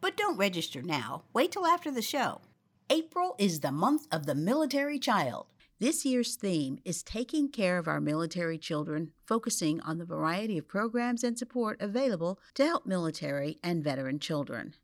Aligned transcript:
But 0.00 0.16
don't 0.16 0.36
register 0.36 0.82
now. 0.82 1.24
Wait 1.32 1.50
till 1.50 1.66
after 1.66 1.90
the 1.90 2.00
show. 2.00 2.42
April 2.88 3.34
is 3.40 3.58
the 3.58 3.72
month 3.72 4.06
of 4.12 4.26
the 4.26 4.36
military 4.36 5.00
child. 5.00 5.46
This 5.80 6.04
year's 6.04 6.36
theme 6.36 6.78
is 6.84 7.02
taking 7.02 7.48
care 7.48 7.78
of 7.78 7.88
our 7.88 8.00
military 8.00 8.58
children, 8.58 9.10
focusing 9.26 9.80
on 9.80 9.98
the 9.98 10.04
variety 10.04 10.58
of 10.58 10.68
programs 10.68 11.24
and 11.24 11.36
support 11.36 11.82
available 11.82 12.38
to 12.54 12.64
help 12.64 12.86
military 12.86 13.58
and 13.64 13.82
veteran 13.82 14.20
children. 14.20 14.74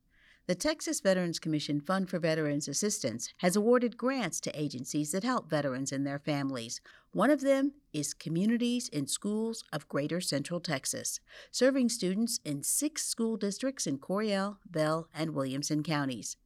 The 0.51 0.57
Texas 0.57 1.01
Veterans 1.01 1.39
Commission 1.39 1.81
Fund 1.81 2.11
for 2.11 2.19
Veterans 2.19 2.67
Assistance 2.67 3.33
has 3.37 3.55
awarded 3.55 3.97
grants 3.97 4.41
to 4.41 4.61
agencies 4.61 5.13
that 5.13 5.23
help 5.23 5.49
veterans 5.49 5.93
and 5.93 6.05
their 6.05 6.19
families. 6.19 6.81
One 7.13 7.31
of 7.31 7.41
them 7.41 7.75
is 7.93 8.15
Communities 8.15 8.89
in 8.89 9.07
Schools 9.07 9.63
of 9.73 9.89
Greater 9.89 10.21
Central 10.21 10.59
Texas, 10.59 11.21
serving 11.53 11.91
students 11.91 12.41
in 12.45 12.65
six 12.65 13.07
school 13.07 13.37
districts 13.37 13.87
in 13.87 13.99
Coryell, 13.99 14.59
Bell, 14.69 15.07
and 15.15 15.37
Williamson 15.37 15.85
counties. 15.85 16.37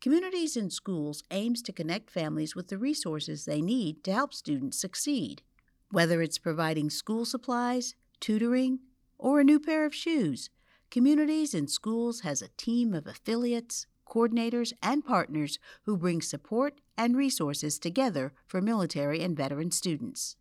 Communities 0.00 0.56
in 0.56 0.70
Schools 0.70 1.24
aims 1.32 1.60
to 1.62 1.72
connect 1.72 2.10
families 2.10 2.54
with 2.54 2.68
the 2.68 2.78
resources 2.78 3.44
they 3.44 3.60
need 3.60 4.04
to 4.04 4.12
help 4.12 4.32
students 4.34 4.80
succeed. 4.80 5.42
Whether 5.90 6.22
it's 6.22 6.38
providing 6.38 6.90
school 6.90 7.24
supplies, 7.24 7.96
tutoring, 8.20 8.78
or 9.18 9.40
a 9.40 9.44
new 9.44 9.58
pair 9.58 9.84
of 9.84 9.92
shoes, 9.92 10.48
Communities 10.90 11.52
in 11.52 11.68
Schools 11.68 12.20
has 12.20 12.40
a 12.40 12.48
team 12.56 12.94
of 12.94 13.06
affiliates, 13.06 13.86
coordinators, 14.06 14.72
and 14.82 15.04
partners 15.04 15.58
who 15.82 15.98
bring 15.98 16.22
support 16.22 16.80
and 16.96 17.14
resources 17.14 17.78
together 17.78 18.32
for 18.46 18.62
military 18.62 19.20
and 19.22 19.36
veteran 19.36 19.70
students. 19.70 20.36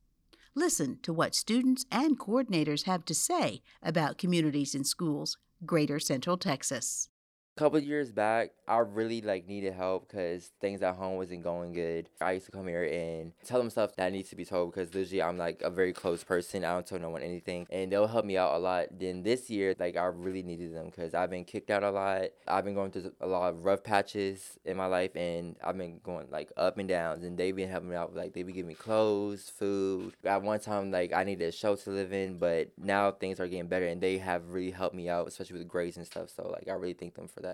Listen 0.56 1.00
to 1.04 1.12
what 1.12 1.36
students 1.36 1.86
and 1.92 2.18
coordinators 2.18 2.84
have 2.84 3.04
to 3.06 3.14
say 3.14 3.62
about 3.84 4.18
Communities 4.18 4.74
in 4.74 4.86
Schools, 4.86 5.38
Greater 5.66 6.00
Central 6.00 6.38
Texas 6.38 7.10
couple 7.58 7.80
years 7.80 8.12
back, 8.12 8.52
I 8.68 8.78
really 8.78 9.22
like 9.22 9.48
needed 9.48 9.74
help 9.74 10.08
because 10.08 10.52
things 10.62 10.82
at 10.82 10.96
home 10.96 11.18
wasn't 11.18 11.44
going 11.44 11.74
good. 11.74 12.08
I 12.22 12.34
used 12.34 12.46
to 12.46 12.52
come 12.52 12.68
here 12.68 12.84
and 12.84 13.32
tell 13.44 13.58
them 13.58 13.70
stuff 13.70 13.96
that 13.96 14.12
needs 14.12 14.30
to 14.30 14.36
be 14.36 14.46
told 14.46 14.74
because 14.74 14.94
usually 14.94 15.22
I'm 15.22 15.38
like 15.38 15.62
a 15.64 15.70
very 15.70 15.92
close 15.92 16.24
person. 16.24 16.64
I 16.64 16.74
don't 16.74 16.86
tell 16.86 17.00
no 17.00 17.10
one 17.10 17.24
anything, 17.24 17.66
and 17.70 17.92
they'll 17.92 18.08
help 18.08 18.26
me 18.26 18.38
out 18.38 18.56
a 18.56 18.60
lot. 18.60 18.88
Then 18.92 19.24
this 19.24 19.50
year, 19.50 19.76
like 19.80 19.98
I 19.98 20.06
really 20.06 20.44
needed 20.44 20.76
them 20.76 20.86
because 20.86 21.14
I've 21.14 21.32
been 21.32 21.46
kicked 21.46 21.72
out 21.72 21.84
a 21.84 21.90
lot. 21.90 22.26
I've 22.48 22.64
been 22.64 22.76
going 22.76 22.92
through 22.92 23.12
a 23.20 23.28
lot 23.28 23.50
of 23.50 23.66
rough 23.66 23.84
patches 23.84 24.60
in 24.64 24.78
my 24.78 24.86
life, 24.86 25.16
and 25.16 25.56
I've 25.64 25.78
been 25.78 26.00
going 26.04 26.28
like 26.30 26.52
up 26.58 26.78
and 26.78 26.88
downs. 26.88 27.24
And 27.24 27.38
they've 27.38 27.56
been 27.56 27.70
helping 27.70 27.90
me 27.90 27.96
out. 27.96 28.16
Like 28.16 28.34
they 28.34 28.44
be 28.44 28.54
giving 28.54 28.68
me 28.68 28.76
clothes, 28.76 29.50
food. 29.50 30.14
At 30.24 30.44
one 30.44 30.60
time, 30.60 30.92
like 30.92 31.12
I 31.12 31.24
needed 31.24 31.48
a 31.48 31.52
shelter 31.52 31.86
to 31.86 31.90
live 31.92 32.14
in, 32.14 32.38
but 32.38 32.70
now 32.78 33.12
things 33.12 33.40
are 33.40 33.48
getting 33.48 33.68
better, 33.68 33.88
and 33.88 34.00
they 34.00 34.20
have 34.20 34.52
really 34.52 34.72
helped 34.72 34.96
me 34.96 35.10
out, 35.10 35.28
especially 35.28 35.58
with 35.58 35.68
grades 35.68 35.98
and 35.98 36.06
stuff. 36.06 36.30
So 36.36 36.50
like 36.50 36.68
I 36.68 36.74
really 36.74 36.94
thank 36.94 37.16
them 37.16 37.28
for 37.28 37.40
that. 37.42 37.47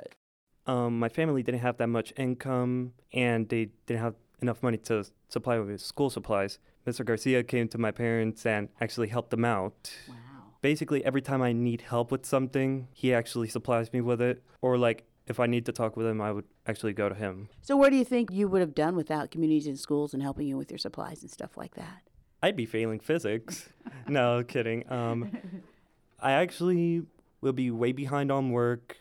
Um, 0.65 0.99
my 0.99 1.09
family 1.09 1.43
didn't 1.43 1.61
have 1.61 1.77
that 1.77 1.87
much 1.87 2.13
income, 2.17 2.93
and 3.11 3.49
they 3.49 3.69
didn't 3.85 4.01
have 4.01 4.15
enough 4.41 4.63
money 4.63 4.77
to 4.77 5.05
supply 5.29 5.59
with 5.59 5.81
school 5.81 6.09
supplies. 6.09 6.59
Mr. 6.87 7.05
Garcia 7.05 7.43
came 7.43 7.67
to 7.69 7.77
my 7.77 7.91
parents 7.91 8.45
and 8.45 8.69
actually 8.79 9.07
helped 9.07 9.31
them 9.31 9.45
out. 9.45 9.93
Wow. 10.07 10.15
Basically, 10.61 11.03
every 11.03 11.21
time 11.21 11.41
I 11.41 11.51
need 11.51 11.81
help 11.81 12.11
with 12.11 12.25
something, 12.25 12.87
he 12.93 13.13
actually 13.13 13.49
supplies 13.49 13.91
me 13.91 14.01
with 14.01 14.21
it. 14.21 14.43
Or, 14.61 14.77
like, 14.77 15.05
if 15.27 15.39
I 15.39 15.47
need 15.47 15.65
to 15.65 15.71
talk 15.71 15.97
with 15.97 16.05
him, 16.05 16.21
I 16.21 16.31
would 16.31 16.45
actually 16.67 16.93
go 16.93 17.09
to 17.09 17.15
him. 17.15 17.49
So, 17.61 17.75
what 17.75 17.89
do 17.89 17.97
you 17.97 18.05
think 18.05 18.31
you 18.31 18.47
would 18.47 18.61
have 18.61 18.75
done 18.75 18.95
without 18.95 19.31
communities 19.31 19.67
and 19.67 19.79
schools 19.79 20.13
and 20.13 20.21
helping 20.21 20.47
you 20.47 20.57
with 20.57 20.71
your 20.71 20.77
supplies 20.77 21.21
and 21.21 21.31
stuff 21.31 21.57
like 21.57 21.75
that? 21.75 22.03
I'd 22.41 22.57
be 22.57 22.65
failing 22.65 22.99
physics. 22.99 23.69
no, 24.07 24.43
kidding. 24.43 24.89
Um, 24.91 25.31
I 26.19 26.33
actually 26.33 27.03
will 27.41 27.53
be 27.53 27.71
way 27.71 27.91
behind 27.91 28.31
on 28.31 28.51
work 28.51 28.97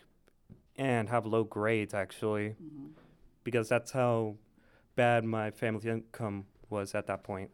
and 0.76 1.08
have 1.08 1.26
low 1.26 1.44
grades 1.44 1.94
actually, 1.94 2.50
mm-hmm. 2.50 2.86
because 3.44 3.68
that's 3.68 3.92
how 3.92 4.36
bad 4.96 5.24
my 5.24 5.50
family 5.50 5.88
income 5.88 6.46
was 6.70 6.94
at 6.94 7.06
that 7.06 7.22
point. 7.22 7.50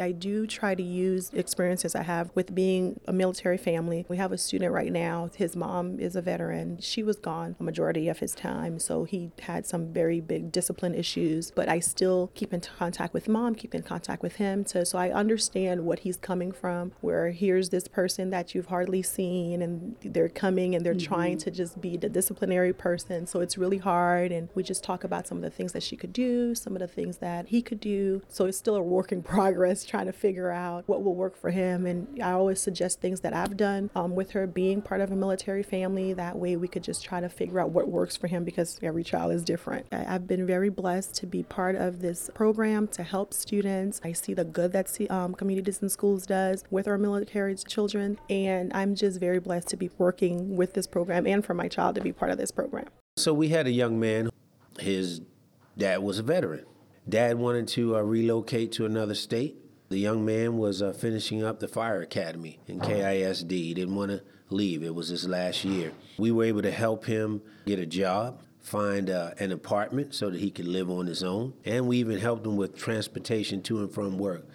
I 0.00 0.12
do 0.12 0.46
try 0.46 0.74
to 0.74 0.82
use 0.82 1.30
experiences 1.32 1.94
I 1.94 2.02
have 2.02 2.30
with 2.34 2.54
being 2.54 3.00
a 3.06 3.12
military 3.12 3.58
family. 3.58 4.06
We 4.08 4.16
have 4.16 4.32
a 4.32 4.38
student 4.38 4.72
right 4.72 4.92
now, 4.92 5.30
his 5.34 5.56
mom 5.56 5.98
is 5.98 6.16
a 6.16 6.22
veteran. 6.22 6.78
She 6.80 7.02
was 7.02 7.16
gone 7.16 7.56
a 7.58 7.62
majority 7.62 8.08
of 8.08 8.18
his 8.18 8.34
time, 8.34 8.78
so 8.78 9.04
he 9.04 9.30
had 9.42 9.66
some 9.66 9.92
very 9.92 10.20
big 10.20 10.52
discipline 10.52 10.94
issues, 10.94 11.50
but 11.50 11.68
I 11.68 11.80
still 11.80 12.30
keep 12.34 12.52
in 12.52 12.60
contact 12.60 13.14
with 13.14 13.28
mom, 13.28 13.54
keep 13.54 13.74
in 13.74 13.82
contact 13.82 14.22
with 14.22 14.36
him 14.36 14.64
to 14.64 14.84
so 14.84 14.98
I 14.98 15.10
understand 15.10 15.84
what 15.84 16.00
he's 16.00 16.16
coming 16.16 16.52
from. 16.52 16.92
Where 17.00 17.30
here's 17.30 17.70
this 17.70 17.88
person 17.88 18.30
that 18.30 18.54
you've 18.54 18.66
hardly 18.66 19.02
seen 19.02 19.62
and 19.62 19.96
they're 20.02 20.28
coming 20.28 20.74
and 20.74 20.84
they're 20.84 20.94
mm-hmm. 20.94 21.14
trying 21.14 21.38
to 21.38 21.50
just 21.50 21.80
be 21.80 21.96
the 21.96 22.08
disciplinary 22.08 22.72
person. 22.72 23.26
So 23.26 23.40
it's 23.40 23.56
really 23.56 23.78
hard 23.78 24.32
and 24.32 24.48
we 24.54 24.62
just 24.62 24.84
talk 24.84 25.04
about 25.04 25.26
some 25.26 25.38
of 25.38 25.42
the 25.42 25.50
things 25.50 25.72
that 25.72 25.82
she 25.82 25.96
could 25.96 26.12
do, 26.12 26.54
some 26.54 26.74
of 26.74 26.80
the 26.80 26.88
things 26.88 27.18
that 27.18 27.48
he 27.48 27.62
could 27.62 27.80
do. 27.80 28.22
So 28.28 28.46
it's 28.46 28.58
still 28.58 28.76
a 28.76 28.82
work 28.82 29.12
in 29.12 29.22
progress 29.22 29.81
trying 29.84 30.06
to 30.06 30.12
figure 30.12 30.50
out 30.50 30.84
what 30.86 31.02
will 31.02 31.14
work 31.14 31.36
for 31.36 31.50
him. 31.50 31.86
And 31.86 32.22
I 32.22 32.32
always 32.32 32.60
suggest 32.60 33.00
things 33.00 33.20
that 33.20 33.34
I've 33.34 33.56
done 33.56 33.90
um, 33.94 34.14
with 34.14 34.32
her 34.32 34.46
being 34.46 34.82
part 34.82 35.00
of 35.00 35.10
a 35.10 35.16
military 35.16 35.62
family. 35.62 36.12
That 36.12 36.38
way 36.38 36.56
we 36.56 36.68
could 36.68 36.82
just 36.82 37.04
try 37.04 37.20
to 37.20 37.28
figure 37.28 37.60
out 37.60 37.70
what 37.70 37.88
works 37.88 38.16
for 38.16 38.26
him 38.26 38.44
because 38.44 38.78
every 38.82 39.04
child 39.04 39.32
is 39.32 39.42
different. 39.42 39.86
I've 39.92 40.26
been 40.26 40.46
very 40.46 40.68
blessed 40.68 41.14
to 41.16 41.26
be 41.26 41.42
part 41.42 41.76
of 41.76 42.00
this 42.00 42.30
program 42.34 42.88
to 42.88 43.02
help 43.02 43.34
students. 43.34 44.00
I 44.04 44.12
see 44.12 44.34
the 44.34 44.44
good 44.44 44.72
that 44.72 44.92
um, 45.10 45.34
Communities 45.34 45.80
Schools 45.92 46.26
does 46.26 46.64
with 46.70 46.86
our 46.88 46.98
military 46.98 47.54
children. 47.56 48.18
And 48.28 48.72
I'm 48.74 48.94
just 48.94 49.20
very 49.20 49.38
blessed 49.38 49.68
to 49.68 49.76
be 49.76 49.90
working 49.98 50.56
with 50.56 50.74
this 50.74 50.86
program 50.86 51.26
and 51.26 51.44
for 51.44 51.54
my 51.54 51.68
child 51.68 51.94
to 51.96 52.00
be 52.00 52.12
part 52.12 52.30
of 52.30 52.38
this 52.38 52.50
program. 52.50 52.86
So 53.16 53.34
we 53.34 53.48
had 53.48 53.66
a 53.66 53.70
young 53.70 54.00
man, 54.00 54.30
his 54.78 55.20
dad 55.76 56.02
was 56.02 56.18
a 56.18 56.22
veteran. 56.22 56.64
Dad 57.08 57.36
wanted 57.36 57.68
to 57.68 57.96
uh, 57.96 58.00
relocate 58.00 58.72
to 58.72 58.86
another 58.86 59.14
state. 59.14 59.56
The 59.92 59.98
young 59.98 60.24
man 60.24 60.56
was 60.56 60.80
uh, 60.80 60.94
finishing 60.94 61.44
up 61.44 61.60
the 61.60 61.68
fire 61.68 62.00
academy 62.00 62.58
in 62.66 62.80
KISD. 62.80 63.50
He 63.50 63.74
didn't 63.74 63.94
want 63.94 64.10
to 64.10 64.22
leave, 64.48 64.82
it 64.82 64.94
was 64.94 65.08
his 65.08 65.28
last 65.28 65.66
year. 65.66 65.92
We 66.16 66.30
were 66.30 66.44
able 66.44 66.62
to 66.62 66.70
help 66.70 67.04
him 67.04 67.42
get 67.66 67.78
a 67.78 67.84
job, 67.84 68.40
find 68.58 69.10
uh, 69.10 69.32
an 69.38 69.52
apartment 69.52 70.14
so 70.14 70.30
that 70.30 70.40
he 70.40 70.50
could 70.50 70.66
live 70.66 70.88
on 70.88 71.08
his 71.08 71.22
own, 71.22 71.52
and 71.66 71.86
we 71.86 71.98
even 71.98 72.18
helped 72.20 72.46
him 72.46 72.56
with 72.56 72.74
transportation 72.74 73.60
to 73.64 73.80
and 73.80 73.92
from 73.92 74.16
work. 74.16 74.46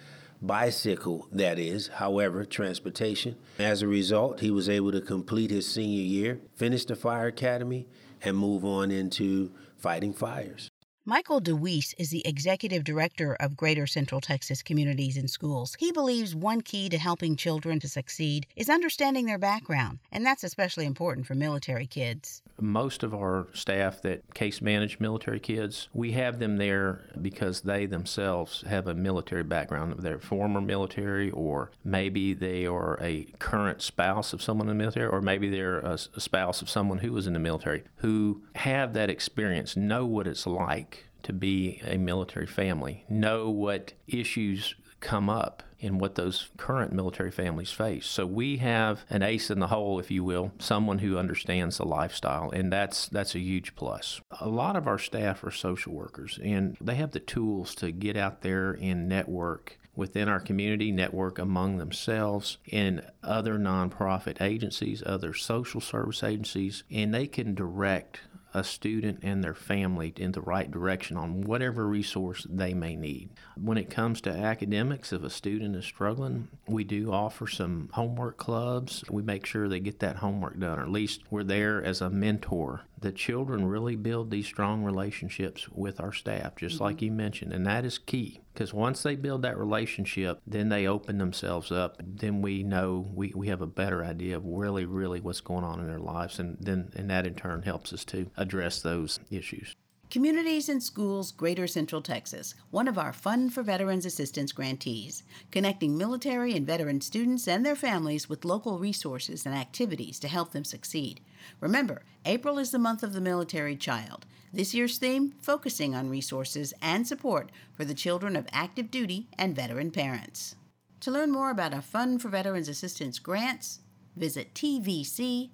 Bicycle, 0.42 1.28
that 1.30 1.56
is, 1.56 1.86
however, 1.86 2.44
transportation. 2.44 3.36
As 3.60 3.80
a 3.80 3.86
result, 3.86 4.40
he 4.40 4.50
was 4.50 4.68
able 4.68 4.90
to 4.90 5.00
complete 5.00 5.52
his 5.52 5.72
senior 5.72 6.02
year, 6.02 6.40
finish 6.56 6.84
the 6.84 6.96
fire 6.96 7.28
academy, 7.28 7.86
and 8.22 8.36
move 8.36 8.64
on 8.64 8.90
into 8.90 9.52
fighting 9.76 10.12
fires. 10.12 10.68
Michael 11.08 11.40
DeWeese 11.40 11.94
is 11.96 12.10
the 12.10 12.20
executive 12.28 12.84
director 12.84 13.34
of 13.40 13.56
Greater 13.56 13.86
Central 13.86 14.20
Texas 14.20 14.62
Communities 14.62 15.16
in 15.16 15.26
Schools. 15.26 15.74
He 15.78 15.90
believes 15.90 16.34
one 16.34 16.60
key 16.60 16.90
to 16.90 16.98
helping 16.98 17.34
children 17.34 17.80
to 17.80 17.88
succeed 17.88 18.46
is 18.56 18.68
understanding 18.68 19.24
their 19.24 19.38
background, 19.38 20.00
and 20.12 20.26
that's 20.26 20.44
especially 20.44 20.84
important 20.84 21.26
for 21.26 21.34
military 21.34 21.86
kids. 21.86 22.42
Most 22.60 23.02
of 23.02 23.14
our 23.14 23.46
staff 23.54 24.02
that 24.02 24.34
case 24.34 24.60
manage 24.60 25.00
military 25.00 25.40
kids, 25.40 25.88
we 25.94 26.12
have 26.12 26.40
them 26.40 26.58
there 26.58 27.06
because 27.22 27.62
they 27.62 27.86
themselves 27.86 28.62
have 28.68 28.86
a 28.86 28.92
military 28.92 29.44
background. 29.44 29.94
They're 30.00 30.18
former 30.18 30.60
military, 30.60 31.30
or 31.30 31.70
maybe 31.82 32.34
they 32.34 32.66
are 32.66 32.98
a 33.00 33.24
current 33.38 33.80
spouse 33.80 34.34
of 34.34 34.42
someone 34.42 34.68
in 34.68 34.76
the 34.76 34.82
military, 34.82 35.06
or 35.06 35.22
maybe 35.22 35.48
they're 35.48 35.78
a, 35.78 35.96
spouse 35.96 36.60
of 36.60 36.68
someone 36.68 36.98
who 36.98 37.12
was 37.12 37.26
in 37.26 37.32
the 37.32 37.38
military, 37.38 37.84
who 37.96 38.42
have 38.56 38.92
that 38.92 39.08
experience, 39.08 39.74
know 39.74 40.04
what 40.04 40.26
it's 40.26 40.46
like 40.46 40.97
to 41.22 41.32
be 41.32 41.80
a 41.84 41.96
military 41.96 42.46
family, 42.46 43.04
know 43.08 43.50
what 43.50 43.92
issues 44.06 44.74
come 45.00 45.30
up 45.30 45.62
in 45.78 45.98
what 45.98 46.16
those 46.16 46.48
current 46.56 46.92
military 46.92 47.30
families 47.30 47.70
face. 47.70 48.06
So 48.06 48.26
we 48.26 48.56
have 48.56 49.04
an 49.10 49.22
ace 49.22 49.50
in 49.50 49.60
the 49.60 49.68
hole, 49.68 50.00
if 50.00 50.10
you 50.10 50.24
will, 50.24 50.52
someone 50.58 50.98
who 50.98 51.18
understands 51.18 51.78
the 51.78 51.84
lifestyle, 51.84 52.50
and 52.50 52.72
that's 52.72 53.08
that's 53.08 53.34
a 53.34 53.40
huge 53.40 53.76
plus. 53.76 54.20
A 54.40 54.48
lot 54.48 54.76
of 54.76 54.86
our 54.88 54.98
staff 54.98 55.44
are 55.44 55.50
social 55.50 55.92
workers, 55.92 56.38
and 56.42 56.76
they 56.80 56.96
have 56.96 57.12
the 57.12 57.20
tools 57.20 57.74
to 57.76 57.92
get 57.92 58.16
out 58.16 58.42
there 58.42 58.76
and 58.80 59.08
network 59.08 59.78
within 59.94 60.28
our 60.28 60.40
community, 60.40 60.92
network 60.92 61.40
among 61.40 61.78
themselves 61.78 62.58
and 62.70 63.04
other 63.22 63.58
nonprofit 63.58 64.40
agencies, 64.40 65.02
other 65.04 65.34
social 65.34 65.80
service 65.80 66.22
agencies, 66.22 66.84
and 66.88 67.12
they 67.12 67.26
can 67.26 67.52
direct 67.54 68.20
a 68.58 68.64
student 68.64 69.20
and 69.22 69.42
their 69.42 69.54
family 69.54 70.12
in 70.16 70.32
the 70.32 70.40
right 70.40 70.70
direction 70.70 71.16
on 71.16 71.42
whatever 71.42 71.86
resource 71.86 72.46
they 72.50 72.74
may 72.74 72.96
need. 72.96 73.30
When 73.56 73.78
it 73.78 73.88
comes 73.88 74.20
to 74.22 74.30
academics, 74.30 75.12
if 75.12 75.22
a 75.22 75.30
student 75.30 75.76
is 75.76 75.84
struggling, 75.84 76.48
we 76.66 76.84
do 76.84 77.12
offer 77.12 77.46
some 77.46 77.88
homework 77.92 78.36
clubs. 78.36 79.04
We 79.08 79.22
make 79.22 79.46
sure 79.46 79.68
they 79.68 79.80
get 79.80 80.00
that 80.00 80.16
homework 80.16 80.58
done, 80.58 80.78
or 80.78 80.82
at 80.82 80.90
least 80.90 81.22
we're 81.30 81.44
there 81.44 81.82
as 81.82 82.00
a 82.00 82.10
mentor. 82.10 82.82
The 83.00 83.12
children 83.12 83.66
really 83.66 83.96
build 83.96 84.30
these 84.30 84.46
strong 84.46 84.82
relationships 84.82 85.68
with 85.70 86.00
our 86.00 86.12
staff, 86.12 86.56
just 86.56 86.76
mm-hmm. 86.76 86.84
like 86.84 87.02
you 87.02 87.12
mentioned, 87.12 87.52
and 87.52 87.66
that 87.66 87.84
is 87.84 87.98
key 87.98 88.40
because 88.52 88.74
once 88.74 89.04
they 89.04 89.14
build 89.14 89.42
that 89.42 89.56
relationship, 89.56 90.40
then 90.44 90.68
they 90.68 90.86
open 90.86 91.18
themselves 91.18 91.70
up. 91.70 92.02
Then 92.04 92.42
we 92.42 92.64
know 92.64 93.08
we, 93.14 93.32
we 93.34 93.46
have 93.48 93.62
a 93.62 93.68
better 93.68 94.04
idea 94.04 94.36
of 94.36 94.44
really, 94.44 94.84
really 94.84 95.20
what's 95.20 95.40
going 95.40 95.62
on 95.62 95.78
in 95.78 95.86
their 95.86 96.00
lives, 96.00 96.40
and 96.40 96.56
then 96.60 96.90
and 96.96 97.08
that 97.08 97.26
in 97.26 97.34
turn 97.34 97.62
helps 97.62 97.92
us 97.92 98.04
to 98.06 98.30
address 98.36 98.82
those 98.82 99.20
issues. 99.30 99.76
Communities 100.10 100.70
in 100.70 100.80
Schools 100.80 101.32
Greater 101.32 101.66
Central 101.66 102.00
Texas, 102.00 102.54
one 102.70 102.88
of 102.88 102.96
our 102.96 103.12
Fund 103.12 103.52
for 103.52 103.62
Veterans 103.62 104.06
Assistance 104.06 104.52
grantees, 104.52 105.22
connecting 105.50 105.98
military 105.98 106.56
and 106.56 106.66
veteran 106.66 107.02
students 107.02 107.46
and 107.46 107.64
their 107.64 107.76
families 107.76 108.26
with 108.26 108.46
local 108.46 108.78
resources 108.78 109.44
and 109.44 109.54
activities 109.54 110.18
to 110.18 110.26
help 110.26 110.52
them 110.52 110.64
succeed. 110.64 111.20
Remember, 111.60 112.00
April 112.24 112.58
is 112.58 112.70
the 112.70 112.78
month 112.78 113.02
of 113.02 113.12
the 113.12 113.20
military 113.20 113.76
child. 113.76 114.24
This 114.50 114.72
year's 114.72 114.96
theme 114.96 115.34
focusing 115.42 115.94
on 115.94 116.08
resources 116.08 116.72
and 116.80 117.06
support 117.06 117.52
for 117.74 117.84
the 117.84 117.92
children 117.92 118.34
of 118.34 118.48
active 118.50 118.90
duty 118.90 119.26
and 119.36 119.54
veteran 119.54 119.90
parents. 119.90 120.56
To 121.00 121.10
learn 121.10 121.30
more 121.30 121.50
about 121.50 121.74
our 121.74 121.82
Fund 121.82 122.22
for 122.22 122.30
Veterans 122.30 122.70
Assistance 122.70 123.18
grants, 123.18 123.80
visit 124.16 124.54
tvc.texas.gov, 124.54 125.50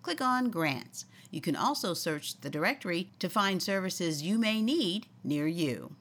click 0.00 0.22
on 0.22 0.48
Grants. 0.48 1.04
You 1.32 1.40
can 1.40 1.56
also 1.56 1.94
search 1.94 2.40
the 2.42 2.50
directory 2.50 3.10
to 3.18 3.28
find 3.30 3.60
services 3.60 4.22
you 4.22 4.38
may 4.38 4.60
need 4.60 5.06
near 5.24 5.46
you. 5.46 5.96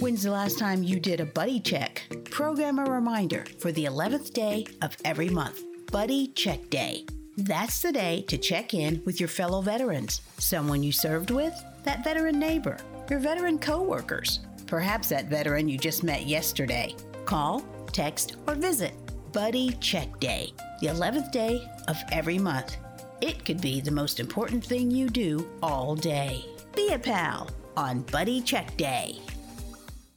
When's 0.00 0.22
the 0.22 0.30
last 0.30 0.58
time 0.58 0.82
you 0.82 0.98
did 0.98 1.20
a 1.20 1.26
buddy 1.26 1.60
check? 1.60 2.02
Program 2.30 2.78
a 2.78 2.84
reminder 2.84 3.44
for 3.60 3.70
the 3.72 3.84
11th 3.84 4.32
day 4.32 4.66
of 4.80 4.96
every 5.04 5.28
month. 5.28 5.60
Buddy 5.92 6.28
Check 6.28 6.70
Day. 6.70 7.04
That's 7.36 7.82
the 7.82 7.92
day 7.92 8.22
to 8.28 8.38
check 8.38 8.72
in 8.72 9.02
with 9.04 9.20
your 9.20 9.28
fellow 9.28 9.60
veterans, 9.60 10.22
someone 10.38 10.82
you 10.82 10.92
served 10.92 11.30
with, 11.30 11.54
that 11.84 12.02
veteran 12.02 12.38
neighbor, 12.38 12.78
your 13.10 13.18
veteran 13.18 13.58
coworkers, 13.58 14.40
perhaps 14.66 15.10
that 15.10 15.26
veteran 15.26 15.68
you 15.68 15.76
just 15.76 16.02
met 16.02 16.26
yesterday. 16.26 16.96
Call, 17.26 17.60
text, 17.92 18.36
or 18.46 18.54
visit 18.54 18.94
Buddy 19.32 19.76
Check 19.80 20.18
Day, 20.20 20.54
the 20.80 20.86
11th 20.86 21.30
day 21.32 21.62
of 21.88 21.98
every 22.10 22.38
month. 22.38 22.78
It 23.22 23.44
could 23.44 23.60
be 23.60 23.80
the 23.80 23.92
most 23.92 24.18
important 24.18 24.64
thing 24.64 24.90
you 24.90 25.08
do 25.08 25.48
all 25.62 25.94
day. 25.94 26.44
Be 26.74 26.92
a 26.92 26.98
pal 26.98 27.48
on 27.76 28.02
Buddy 28.02 28.40
Check 28.40 28.76
Day. 28.76 29.20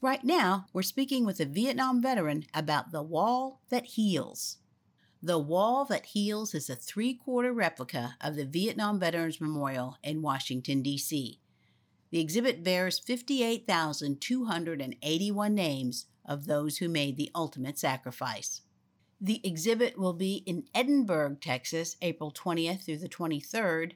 Right 0.01 0.23
now, 0.23 0.65
we're 0.73 0.81
speaking 0.81 1.23
with 1.23 1.39
a 1.39 1.45
Vietnam 1.45 2.01
veteran 2.01 2.45
about 2.51 2.91
the 2.91 3.03
wall 3.03 3.61
that 3.69 3.85
heals. 3.85 4.57
The 5.21 5.37
Wall 5.37 5.85
That 5.85 6.07
Heals 6.07 6.55
is 6.55 6.67
a 6.67 6.75
three 6.75 7.13
quarter 7.13 7.53
replica 7.53 8.15
of 8.21 8.35
the 8.35 8.45
Vietnam 8.45 8.99
Veterans 8.99 9.39
Memorial 9.39 9.97
in 10.03 10.23
Washington, 10.23 10.81
D.C. 10.81 11.39
The 12.09 12.19
exhibit 12.19 12.63
bears 12.63 12.97
58,281 12.97 15.53
names 15.53 16.07
of 16.25 16.47
those 16.47 16.77
who 16.77 16.89
made 16.89 17.17
the 17.17 17.29
ultimate 17.35 17.77
sacrifice. 17.77 18.61
The 19.25 19.41
exhibit 19.43 19.97
will 19.97 20.13
be 20.13 20.43
in 20.45 20.65
Edinburg, 20.75 21.41
Texas, 21.41 21.95
April 22.03 22.31
20th 22.31 22.85
through 22.85 22.99
the 22.99 23.09
23rd, 23.09 23.93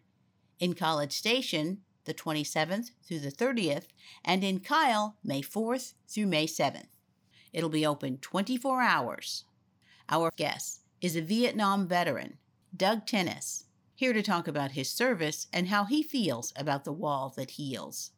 in 0.59 0.73
College 0.73 1.11
Station, 1.11 1.81
the 2.05 2.15
27th 2.15 2.89
through 3.07 3.19
the 3.19 3.31
30th, 3.31 3.83
and 4.25 4.43
in 4.43 4.59
Kyle, 4.59 5.17
May 5.23 5.43
4th 5.43 5.93
through 6.07 6.25
May 6.25 6.47
7th. 6.47 6.87
It'll 7.53 7.69
be 7.69 7.85
open 7.85 8.17
24 8.17 8.81
hours. 8.81 9.43
Our 10.09 10.31
guest 10.35 10.81
is 10.99 11.15
a 11.15 11.21
Vietnam 11.21 11.87
veteran, 11.87 12.39
Doug 12.75 13.05
Tennis, 13.05 13.65
here 13.93 14.13
to 14.13 14.23
talk 14.23 14.47
about 14.47 14.71
his 14.71 14.89
service 14.89 15.45
and 15.53 15.67
how 15.67 15.83
he 15.83 16.01
feels 16.01 16.51
about 16.55 16.85
the 16.85 16.91
wall 16.91 17.31
that 17.37 17.51
heals. 17.51 18.09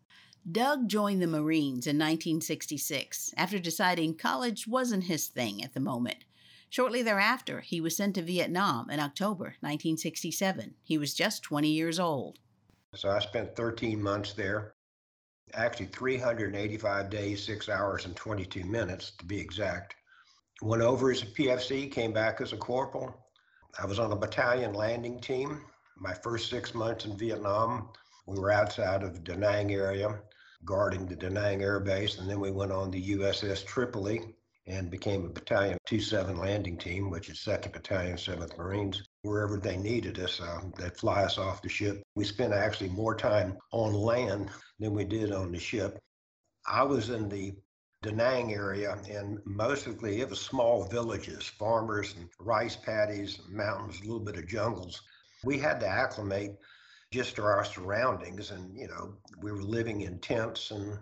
Doug 0.50 0.88
joined 0.88 1.22
the 1.22 1.28
Marines 1.28 1.88
in 1.88 1.98
1966 1.98 3.34
after 3.36 3.60
deciding 3.60 4.16
college 4.16 4.66
wasn't 4.66 5.04
his 5.04 5.28
thing 5.28 5.62
at 5.62 5.74
the 5.74 5.82
moment. 5.82 6.24
Shortly 6.72 7.04
thereafter, 7.04 7.60
he 7.60 7.82
was 7.82 7.98
sent 7.98 8.16
to 8.16 8.22
Vietnam 8.22 8.90
in 8.90 9.02
October 9.02 9.56
1967. 9.60 10.74
He 10.82 10.98
was 10.98 11.14
just 11.14 11.44
20 11.44 11.68
years 11.68 12.00
old. 12.00 12.40
So 12.96 13.10
I 13.10 13.20
spent 13.20 13.58
13 13.58 14.02
months 14.02 14.32
there. 14.32 14.76
Actually, 15.54 15.88
385 15.88 17.10
days, 17.10 17.44
6 17.44 17.68
hours, 17.68 18.06
and 18.06 18.16
22 18.16 18.64
minutes 18.64 19.12
to 19.20 19.26
be 19.26 19.38
exact. 19.38 19.96
Went 20.62 20.82
over 20.82 21.12
as 21.12 21.24
a 21.24 21.26
PFC, 21.26 21.92
came 21.92 22.14
back 22.14 22.40
as 22.40 22.54
a 22.54 22.58
corporal. 22.58 23.14
I 23.78 23.86
was 23.86 24.00
on 24.00 24.14
a 24.14 24.16
battalion 24.16 24.72
landing 24.72 25.20
team. 25.20 25.66
My 25.98 26.14
first 26.14 26.50
six 26.50 26.74
months 26.74 27.04
in 27.04 27.18
Vietnam, 27.18 27.90
we 28.28 28.40
were 28.40 28.50
outside 28.50 29.04
of 29.04 29.26
Da 29.26 29.36
Nang 29.36 29.74
area, 29.74 30.22
guarding 30.64 31.06
the 31.06 31.18
Da 31.18 31.28
Nang 31.28 31.64
Air 31.64 31.82
Base, 31.82 32.18
and 32.18 32.30
then 32.30 32.40
we 32.40 32.50
went 32.50 32.72
on 32.72 32.92
the 32.92 33.12
USS 33.18 33.66
Tripoli 33.66 34.36
and 34.72 34.90
became 34.90 35.26
a 35.26 35.30
Battalion 35.30 35.78
27 35.86 36.38
landing 36.38 36.78
team, 36.78 37.10
which 37.10 37.30
is 37.30 37.40
2nd 37.40 37.74
Battalion, 37.74 38.16
7th 38.16 38.58
Marines. 38.58 39.04
Wherever 39.24 39.58
they 39.58 39.76
needed 39.76 40.18
us, 40.18 40.40
uh, 40.40 40.62
they'd 40.78 40.96
fly 40.96 41.24
us 41.24 41.38
off 41.38 41.62
the 41.62 41.68
ship. 41.68 42.02
We 42.16 42.24
spent 42.24 42.54
actually 42.54 42.90
more 42.90 43.14
time 43.14 43.58
on 43.72 43.94
land 43.94 44.50
than 44.80 44.94
we 44.94 45.04
did 45.04 45.34
on 45.34 45.52
the 45.52 45.60
ship. 45.60 46.00
I 46.66 46.84
was 46.84 47.10
in 47.10 47.28
the 47.28 47.54
Da 48.02 48.12
Nang 48.12 48.54
area, 48.54 48.98
and 49.10 49.40
mostly 49.46 50.22
it 50.22 50.30
was 50.30 50.40
small 50.40 50.86
villages, 50.86 51.46
farmers 51.46 52.16
and 52.16 52.30
rice 52.40 52.78
paddies, 52.78 53.40
mountains, 53.50 54.00
a 54.00 54.04
little 54.04 54.20
bit 54.20 54.38
of 54.38 54.48
jungles. 54.48 55.02
We 55.44 55.60
had 55.60 55.82
to 55.82 55.88
acclimate 55.88 56.56
just 57.12 57.36
to 57.36 57.44
our 57.44 57.66
surroundings, 57.66 58.52
and 58.52 58.76
you 58.76 58.88
know 58.88 59.18
we 59.42 59.52
were 59.52 59.62
living 59.62 60.02
in 60.02 60.20
tents 60.20 60.72
and 60.72 60.98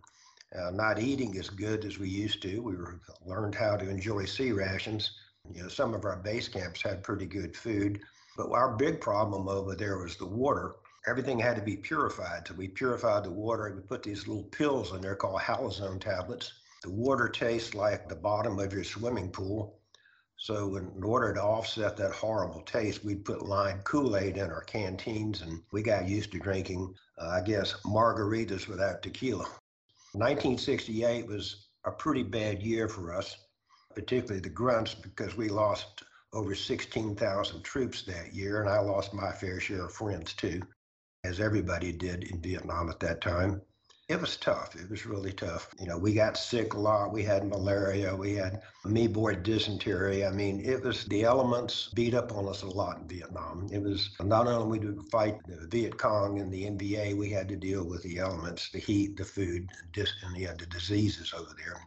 uh, 0.58 0.72
not 0.72 1.00
eating 1.00 1.38
as 1.38 1.50
good 1.50 1.86
as 1.86 2.00
we 2.00 2.10
used 2.10 2.42
to. 2.42 2.62
We 2.62 2.76
were 2.76 3.00
learned 3.26 3.56
how 3.56 3.78
to 3.78 3.90
enjoy 3.90 4.26
C 4.26 4.52
rations. 4.52 5.12
You 5.54 5.64
know, 5.64 5.70
some 5.70 5.94
of 5.94 6.06
our 6.06 6.18
base 6.18 6.48
camps 6.48 6.82
had 6.82 7.04
pretty 7.04 7.26
good 7.26 7.56
food, 7.56 8.02
but 8.38 8.52
our 8.52 8.76
big 8.76 9.02
problem 9.02 9.48
over 9.48 9.76
there 9.76 9.98
was 9.98 10.18
the 10.18 10.26
water. 10.26 10.76
Everything 11.08 11.40
had 11.40 11.56
to 11.56 11.62
be 11.62 11.78
purified. 11.78 12.48
So 12.48 12.54
we 12.56 12.68
purified 12.68 13.24
the 13.24 13.32
water 13.32 13.68
and 13.68 13.76
we 13.76 13.82
put 13.82 14.04
these 14.04 14.28
little 14.28 14.44
pills 14.44 14.94
in 14.94 15.02
there 15.02 15.16
called 15.16 15.42
halazone 15.42 16.00
tablets 16.00 16.52
the 16.82 16.90
water 16.90 17.28
tastes 17.28 17.74
like 17.74 18.08
the 18.08 18.16
bottom 18.16 18.58
of 18.60 18.72
your 18.72 18.86
swimming 18.86 19.30
pool. 19.30 19.80
So, 20.38 20.78
in 20.78 21.04
order 21.04 21.34
to 21.34 21.44
offset 21.44 21.98
that 21.98 22.14
horrible 22.14 22.62
taste, 22.62 23.04
we'd 23.04 23.26
put 23.26 23.46
lime 23.46 23.82
Kool 23.82 24.16
Aid 24.16 24.38
in 24.38 24.50
our 24.50 24.64
canteens, 24.64 25.42
and 25.42 25.62
we 25.74 25.82
got 25.84 26.08
used 26.08 26.32
to 26.32 26.40
drinking, 26.40 26.96
uh, 27.18 27.28
I 27.28 27.42
guess, 27.42 27.74
margaritas 27.84 28.70
without 28.70 29.02
tequila. 29.02 29.46
1968 30.14 31.28
was 31.28 31.68
a 31.86 31.92
pretty 31.92 32.24
bad 32.24 32.62
year 32.62 32.88
for 32.88 33.14
us, 33.14 33.38
particularly 33.96 34.40
the 34.42 34.50
grunts, 34.50 34.96
because 34.96 35.38
we 35.38 35.50
lost 35.50 36.04
over 36.34 36.54
16,000 36.56 37.64
troops 37.64 38.04
that 38.04 38.34
year, 38.34 38.62
and 38.62 38.70
I 38.70 38.80
lost 38.80 39.14
my 39.14 39.32
fair 39.32 39.60
share 39.60 39.86
of 39.86 39.94
friends 39.94 40.34
too. 40.34 40.62
as 41.26 41.40
everybody 41.40 41.92
did 41.92 42.24
in 42.24 42.42
Vietnam 42.42 42.90
at 42.90 43.00
that 43.02 43.22
time. 43.22 43.62
It 44.10 44.20
was 44.20 44.38
tough. 44.38 44.76
It 44.76 44.90
was 44.90 45.06
really 45.06 45.32
tough. 45.32 45.70
You 45.80 45.86
know, 45.86 46.00
we 46.00 46.16
got 46.16 46.36
sick 46.36 46.74
a 46.74 46.80
lot. 46.80 47.14
We 47.14 47.22
had 47.22 47.46
malaria. 47.48 48.16
We 48.16 48.34
had 48.34 48.64
amoeboid 48.84 49.44
dysentery. 49.44 50.26
I 50.26 50.32
mean, 50.32 50.66
it 50.66 50.84
was 50.84 51.06
the 51.06 51.26
elements 51.26 51.90
beat 51.94 52.16
up 52.16 52.36
on 52.36 52.48
us 52.48 52.64
a 52.64 52.68
lot 52.68 52.98
in 52.98 53.08
Vietnam. 53.08 53.70
It 53.72 53.84
was 53.84 54.10
not 54.20 54.48
only 54.48 54.80
we 54.80 54.84
did 54.84 55.00
fight 55.12 55.38
the 55.46 55.68
Viet 55.68 56.00
Cong 56.00 56.40
and 56.40 56.52
the 56.52 56.64
NVA, 56.64 57.16
we 57.16 57.30
had 57.30 57.48
to 57.50 57.56
deal 57.56 57.88
with 57.88 58.02
the 58.02 58.18
elements, 58.18 58.72
the 58.72 58.80
heat, 58.80 59.16
the 59.16 59.24
food, 59.24 59.70
and 59.96 60.36
the, 60.36 60.56
the 60.58 60.66
diseases 60.66 61.32
over 61.32 61.54
there. 61.64 61.80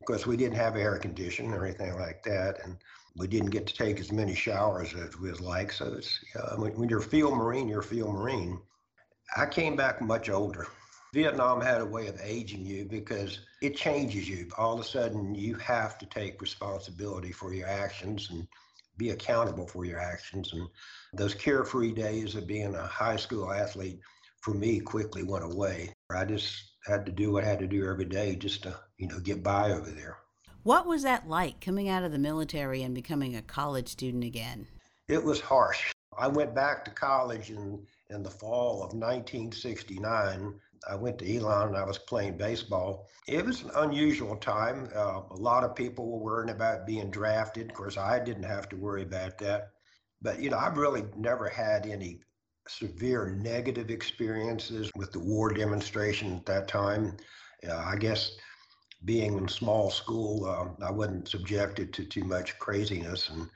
Of 0.00 0.06
course, 0.06 0.26
we 0.26 0.36
didn't 0.36 0.56
have 0.56 0.74
air 0.74 0.98
conditioning 0.98 1.52
or 1.52 1.64
anything 1.64 1.94
like 1.94 2.24
that. 2.24 2.58
And 2.64 2.76
we 3.14 3.28
didn't 3.28 3.50
get 3.50 3.68
to 3.68 3.74
take 3.74 4.00
as 4.00 4.10
many 4.10 4.34
showers 4.34 4.94
as 4.94 5.16
we 5.16 5.30
would 5.30 5.40
like. 5.40 5.70
So 5.70 5.94
it's 5.96 6.18
uh, 6.34 6.56
when 6.56 6.88
you're 6.88 6.98
a 6.98 7.02
field 7.02 7.36
marine, 7.36 7.68
you're 7.68 7.80
a 7.80 7.84
field 7.84 8.14
marine. 8.14 8.60
I 9.36 9.46
came 9.46 9.76
back 9.76 10.00
much 10.00 10.28
older. 10.28 10.66
Vietnam 11.12 11.60
had 11.60 11.82
a 11.82 11.86
way 11.86 12.06
of 12.06 12.18
aging 12.22 12.64
you 12.64 12.86
because 12.86 13.40
it 13.60 13.76
changes 13.76 14.28
you. 14.28 14.48
All 14.56 14.72
of 14.72 14.80
a 14.80 14.84
sudden, 14.84 15.34
you 15.34 15.54
have 15.56 15.98
to 15.98 16.06
take 16.06 16.40
responsibility 16.40 17.32
for 17.32 17.52
your 17.52 17.68
actions 17.68 18.30
and 18.30 18.48
be 18.96 19.10
accountable 19.10 19.66
for 19.66 19.84
your 19.84 20.00
actions. 20.00 20.54
And 20.54 20.66
those 21.12 21.34
carefree 21.34 21.92
days 21.92 22.34
of 22.34 22.46
being 22.46 22.74
a 22.74 22.86
high 22.86 23.16
school 23.16 23.52
athlete 23.52 24.00
for 24.40 24.54
me 24.54 24.80
quickly 24.80 25.22
went 25.22 25.44
away. 25.44 25.92
I 26.10 26.24
just 26.24 26.72
had 26.86 27.04
to 27.04 27.12
do 27.12 27.30
what 27.30 27.44
I 27.44 27.48
had 27.48 27.58
to 27.58 27.66
do 27.66 27.86
every 27.86 28.06
day 28.06 28.34
just 28.34 28.62
to, 28.62 28.74
you 28.96 29.08
know, 29.08 29.20
get 29.20 29.42
by 29.42 29.72
over 29.72 29.90
there. 29.90 30.16
What 30.62 30.86
was 30.86 31.02
that 31.02 31.28
like 31.28 31.60
coming 31.60 31.90
out 31.90 32.04
of 32.04 32.12
the 32.12 32.18
military 32.18 32.82
and 32.82 32.94
becoming 32.94 33.36
a 33.36 33.42
college 33.42 33.88
student 33.88 34.24
again? 34.24 34.66
It 35.08 35.22
was 35.22 35.40
harsh. 35.40 35.92
I 36.16 36.28
went 36.28 36.54
back 36.54 36.84
to 36.86 36.90
college 36.90 37.50
in, 37.50 37.86
in 38.08 38.22
the 38.22 38.30
fall 38.30 38.76
of 38.76 38.94
1969 38.94 40.54
I 40.88 40.94
went 40.94 41.18
to 41.18 41.36
Elon 41.36 41.68
and 41.68 41.76
I 41.76 41.84
was 41.84 41.98
playing 41.98 42.36
baseball. 42.36 43.08
It 43.28 43.44
was 43.44 43.62
an 43.62 43.70
unusual 43.76 44.36
time. 44.36 44.88
Uh, 44.94 45.22
a 45.30 45.36
lot 45.36 45.64
of 45.64 45.76
people 45.76 46.10
were 46.10 46.18
worrying 46.18 46.54
about 46.54 46.86
being 46.86 47.10
drafted. 47.10 47.70
Of 47.70 47.76
course, 47.76 47.96
I 47.96 48.18
didn't 48.18 48.42
have 48.44 48.68
to 48.70 48.76
worry 48.76 49.02
about 49.02 49.38
that. 49.38 49.70
But, 50.20 50.40
you 50.40 50.50
know, 50.50 50.58
I've 50.58 50.76
really 50.76 51.04
never 51.16 51.48
had 51.48 51.86
any 51.86 52.20
severe 52.68 53.30
negative 53.30 53.90
experiences 53.90 54.90
with 54.96 55.12
the 55.12 55.18
war 55.18 55.52
demonstration 55.52 56.36
at 56.36 56.46
that 56.46 56.68
time. 56.68 57.16
Uh, 57.68 57.76
I 57.76 57.96
guess 57.96 58.32
being 59.04 59.36
in 59.36 59.48
small 59.48 59.90
school, 59.90 60.46
uh, 60.46 60.84
I 60.84 60.90
wasn't 60.90 61.28
subjected 61.28 61.92
to 61.94 62.04
too 62.04 62.24
much 62.24 62.58
craziness. 62.58 63.28
And 63.30 63.48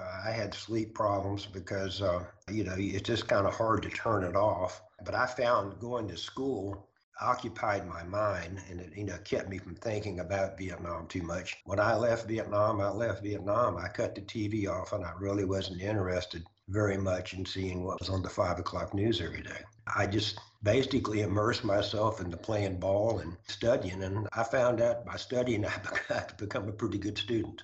uh, 0.00 0.22
I 0.26 0.30
had 0.30 0.54
sleep 0.54 0.94
problems 0.94 1.46
because, 1.46 2.02
uh, 2.02 2.24
you 2.50 2.64
know, 2.64 2.74
it's 2.76 3.08
just 3.08 3.28
kind 3.28 3.46
of 3.46 3.54
hard 3.54 3.82
to 3.82 3.88
turn 3.90 4.24
it 4.24 4.36
off. 4.36 4.82
But 5.04 5.14
I 5.14 5.26
found 5.26 5.78
going 5.80 6.08
to 6.08 6.16
school 6.16 6.88
occupied 7.20 7.86
my 7.86 8.02
mind 8.02 8.60
and 8.68 8.80
it 8.80 8.92
you 8.96 9.04
know 9.04 9.16
kept 9.18 9.48
me 9.48 9.58
from 9.58 9.74
thinking 9.76 10.20
about 10.20 10.58
Vietnam 10.58 11.06
too 11.06 11.22
much. 11.22 11.56
When 11.64 11.78
I 11.78 11.94
left 11.96 12.26
Vietnam, 12.26 12.80
I 12.80 12.90
left 12.90 13.22
Vietnam. 13.22 13.76
I 13.76 13.88
cut 13.88 14.14
the 14.14 14.22
TV 14.22 14.68
off 14.68 14.92
and 14.92 15.04
I 15.04 15.12
really 15.18 15.44
wasn't 15.44 15.82
interested 15.82 16.44
very 16.68 16.96
much 16.96 17.34
in 17.34 17.44
seeing 17.44 17.84
what 17.84 18.00
was 18.00 18.08
on 18.08 18.22
the 18.22 18.28
five 18.28 18.58
o'clock 18.58 18.94
news 18.94 19.20
every 19.20 19.42
day. 19.42 19.60
I 19.94 20.06
just 20.06 20.38
basically 20.62 21.22
immersed 21.22 21.64
myself 21.64 22.20
into 22.20 22.36
playing 22.36 22.78
ball 22.78 23.18
and 23.18 23.36
studying 23.46 24.02
and 24.02 24.28
I 24.32 24.42
found 24.44 24.80
out 24.80 25.04
by 25.04 25.16
studying 25.16 25.66
I 25.66 25.72
got 26.08 26.28
to 26.30 26.44
become 26.44 26.68
a 26.68 26.72
pretty 26.72 26.98
good 26.98 27.18
student. 27.18 27.62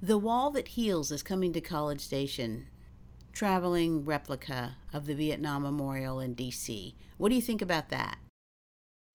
The 0.00 0.18
Wall 0.18 0.50
That 0.50 0.68
Heals 0.68 1.10
is 1.10 1.22
coming 1.22 1.54
to 1.54 1.60
College 1.62 2.02
Station, 2.02 2.66
traveling 3.36 4.02
replica 4.02 4.74
of 4.94 5.04
the 5.04 5.12
Vietnam 5.12 5.62
Memorial 5.62 6.20
in 6.20 6.32
D.C. 6.32 6.96
What 7.18 7.28
do 7.28 7.34
you 7.34 7.42
think 7.42 7.60
about 7.60 7.90
that? 7.90 8.16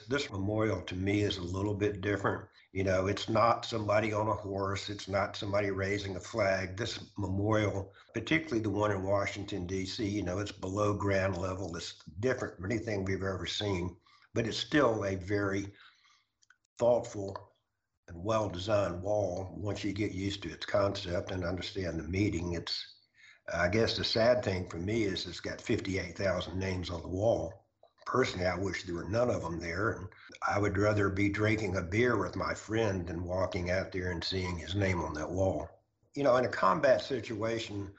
This 0.10 0.30
memorial 0.30 0.82
to 0.82 0.96
me 0.96 1.24
is 1.24 1.38
a 1.38 1.44
little 1.44 1.74
bit 1.74 2.02
different. 2.02 2.44
You 2.72 2.84
know, 2.84 3.08
it's 3.08 3.30
not 3.30 3.66
somebody 3.66 4.14
on 4.14 4.28
a 4.28 4.34
horse, 4.34 4.90
it's 4.92 5.08
not 5.08 5.36
somebody 5.36 5.72
raising 5.72 6.18
a 6.18 6.20
flag. 6.20 6.78
This 6.78 7.00
memorial, 7.18 7.92
particularly 8.14 8.62
the 8.62 8.70
one 8.70 8.92
in 8.92 9.02
Washington, 9.02 9.66
D.C., 9.66 10.08
you 10.08 10.22
know, 10.22 10.38
it's 10.38 10.52
below 10.52 10.94
ground 10.94 11.40
level. 11.40 11.76
It's 11.76 11.96
different 12.20 12.58
from 12.58 12.66
anything 12.66 13.04
we've 13.04 13.24
ever 13.24 13.48
seen, 13.48 13.96
but 14.36 14.46
it's 14.46 14.56
still 14.56 15.04
a 15.04 15.16
very 15.16 15.66
thoughtful 16.78 17.36
and 18.08 18.24
well 18.24 18.50
designed 18.50 19.02
wall 19.02 19.52
once 19.58 19.84
you 19.84 19.94
get 19.94 20.12
used 20.12 20.44
to 20.44 20.52
its 20.52 20.68
concept 20.68 21.32
and 21.32 21.44
understand 21.44 22.00
the 22.00 22.04
meaning. 22.04 22.54
It's, 22.54 22.86
I 23.54 23.68
guess 23.68 23.98
the 23.98 24.04
sad 24.04 24.44
thing 24.44 24.68
for 24.68 24.78
me 24.78 25.04
is 25.04 25.26
it's 25.26 25.40
got 25.40 25.62
58,000 25.62 26.58
names 26.58 26.90
on 26.90 27.02
the 27.02 27.08
wall. 27.08 27.66
Personally, 28.06 28.46
I 28.46 28.56
wish 28.56 28.84
there 28.84 28.96
were 28.96 29.10
none 29.10 29.30
of 29.30 29.42
them 29.42 29.60
there. 29.60 29.92
And 29.92 30.08
I 30.48 30.60
would 30.60 30.78
rather 30.78 31.10
be 31.10 31.30
drinking 31.30 31.78
a 31.78 31.82
beer 31.82 32.18
with 32.18 32.36
my 32.36 32.54
friend 32.54 33.06
than 33.08 33.26
walking 33.26 33.70
out 33.70 33.92
there 33.92 34.12
and 34.12 34.24
seeing 34.24 34.58
his 34.58 34.76
name 34.76 35.02
on 35.02 35.14
that 35.14 35.30
wall. 35.30 35.70
You 36.14 36.24
know, 36.24 36.36
in 36.38 36.46
a 36.46 36.50
combat 36.50 37.02
situation, 37.02 37.92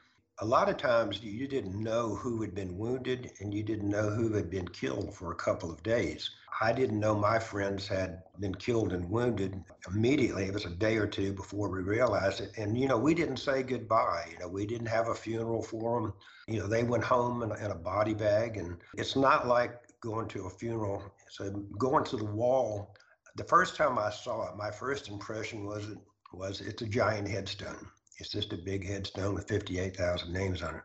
a 0.42 0.44
lot 0.44 0.68
of 0.68 0.76
times 0.76 1.22
you 1.22 1.46
didn't 1.46 1.80
know 1.80 2.16
who 2.16 2.42
had 2.42 2.52
been 2.52 2.76
wounded 2.76 3.30
and 3.38 3.54
you 3.54 3.62
didn't 3.62 3.88
know 3.88 4.10
who 4.10 4.32
had 4.32 4.50
been 4.50 4.66
killed 4.66 5.14
for 5.14 5.30
a 5.30 5.36
couple 5.36 5.70
of 5.70 5.80
days. 5.84 6.30
I 6.60 6.72
didn't 6.72 6.98
know 6.98 7.14
my 7.14 7.38
friends 7.38 7.86
had 7.86 8.24
been 8.40 8.56
killed 8.56 8.92
and 8.92 9.08
wounded 9.08 9.62
immediately. 9.86 10.46
It 10.46 10.52
was 10.52 10.64
a 10.64 10.70
day 10.70 10.96
or 10.96 11.06
two 11.06 11.32
before 11.32 11.68
we 11.68 11.82
realized 11.82 12.40
it. 12.40 12.50
And, 12.56 12.76
you 12.76 12.88
know, 12.88 12.98
we 12.98 13.14
didn't 13.14 13.36
say 13.36 13.62
goodbye. 13.62 14.30
You 14.32 14.38
know, 14.40 14.48
we 14.48 14.66
didn't 14.66 14.88
have 14.88 15.06
a 15.06 15.14
funeral 15.14 15.62
for 15.62 16.00
them. 16.00 16.12
You 16.48 16.58
know, 16.58 16.66
they 16.66 16.82
went 16.82 17.04
home 17.04 17.44
in, 17.44 17.52
in 17.64 17.70
a 17.70 17.76
body 17.76 18.14
bag. 18.14 18.56
And 18.56 18.78
it's 18.98 19.14
not 19.14 19.46
like 19.46 19.78
going 20.00 20.26
to 20.30 20.46
a 20.46 20.50
funeral. 20.50 21.04
So 21.30 21.50
going 21.78 22.02
to 22.06 22.16
the 22.16 22.24
wall, 22.24 22.96
the 23.36 23.44
first 23.44 23.76
time 23.76 23.96
I 23.96 24.10
saw 24.10 24.48
it, 24.48 24.56
my 24.56 24.72
first 24.72 25.08
impression 25.08 25.66
was 25.66 25.88
it 25.88 25.98
was 26.32 26.60
it's 26.62 26.82
a 26.82 26.86
giant 26.86 27.28
headstone. 27.28 27.86
It's 28.22 28.30
just 28.30 28.52
a 28.52 28.56
big 28.56 28.86
headstone 28.86 29.34
with 29.34 29.48
58,000 29.48 30.32
names 30.32 30.62
on 30.62 30.76
it. 30.76 30.82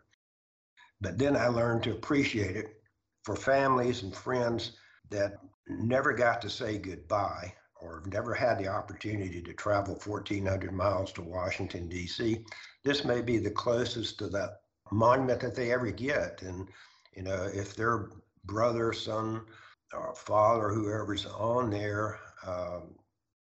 But 0.99 1.19
then 1.19 1.37
I 1.37 1.49
learned 1.49 1.83
to 1.83 1.91
appreciate 1.91 2.55
it 2.55 2.81
for 3.23 3.35
families 3.35 4.01
and 4.01 4.15
friends 4.15 4.71
that 5.11 5.33
never 5.67 6.13
got 6.13 6.41
to 6.41 6.49
say 6.49 6.79
goodbye 6.79 7.53
or 7.79 8.01
never 8.07 8.33
had 8.33 8.57
the 8.57 8.67
opportunity 8.67 9.39
to 9.43 9.53
travel 9.53 9.99
1,400 10.03 10.73
miles 10.73 11.11
to 11.11 11.21
Washington, 11.21 11.87
D.C. 11.87 12.43
This 12.83 13.05
may 13.05 13.21
be 13.21 13.37
the 13.37 13.51
closest 13.51 14.17
to 14.17 14.29
that 14.29 14.61
monument 14.91 15.39
that 15.41 15.53
they 15.53 15.71
ever 15.71 15.91
get. 15.91 16.41
And, 16.41 16.67
you 17.15 17.21
know, 17.21 17.51
if 17.53 17.75
their 17.75 18.09
brother, 18.45 18.93
son, 18.93 19.45
or 19.93 20.15
father, 20.15 20.69
whoever's 20.69 21.27
on 21.27 21.69
there, 21.69 22.19
um, 22.47 22.95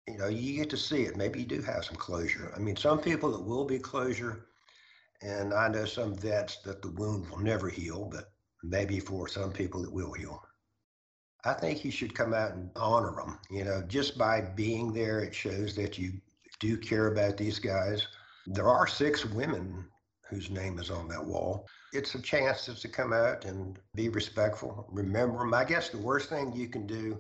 you 0.07 0.19
know, 0.19 0.29
you 0.29 0.57
get 0.57 0.71
to 0.71 0.77
see 0.77 1.03
it. 1.03 1.17
Maybe 1.17 1.41
you 1.41 1.47
do 1.47 1.63
have 1.63 1.85
some 1.85 1.97
closure. 1.97 2.53
I 2.55 2.59
mean, 2.59 2.77
some 2.77 2.99
people 2.99 3.33
that 3.33 3.43
will 3.43 3.65
be 3.65 3.79
closure, 3.79 4.47
and 5.23 5.55
I 5.55 5.69
know 5.69 5.87
some 5.87 6.15
vets 6.15 6.59
that 6.59 6.83
the 6.83 6.91
wound 6.91 7.31
will 7.31 7.39
never 7.39 7.69
heal, 7.69 8.09
but 8.13 8.33
maybe 8.63 9.01
for 9.01 9.29
some 9.29 9.53
people 9.53 9.85
it 9.85 9.93
will 9.93 10.13
heal. 10.13 10.43
I 11.45 11.55
think 11.55 11.85
you 11.85 11.91
should 11.91 12.15
come 12.15 12.35
out 12.35 12.53
and 12.53 12.71
honor 12.77 13.15
them. 13.17 13.39
You 13.51 13.65
know, 13.65 13.83
just 13.83 14.19
by 14.19 14.41
being 14.41 14.93
there, 14.93 15.21
it 15.21 15.35
shows 15.35 15.75
that 15.77 15.99
you 15.99 16.13
do 16.59 16.77
care 16.77 17.09
about 17.09 17.37
these 17.37 17.59
guys. 17.59 18.07
There 18.47 18.69
are 18.69 18.87
six 18.87 19.25
women 19.25 19.87
whose 20.29 20.51
name 20.51 20.79
is 20.79 20.91
on 20.91 21.09
that 21.09 21.25
wall. 21.25 21.67
It's 21.93 22.15
a 22.15 22.23
chance 22.23 22.65
to 22.67 22.89
come 22.89 23.13
out 23.13 23.45
and 23.45 23.79
be 23.95 24.09
respectful, 24.09 24.87
remember 24.91 25.39
them. 25.39 25.55
I 25.55 25.65
guess 25.65 25.91
the 25.91 25.99
worst 25.99 26.29
thing 26.29 26.53
you 26.53 26.69
can 26.69 26.87
do 26.87 27.19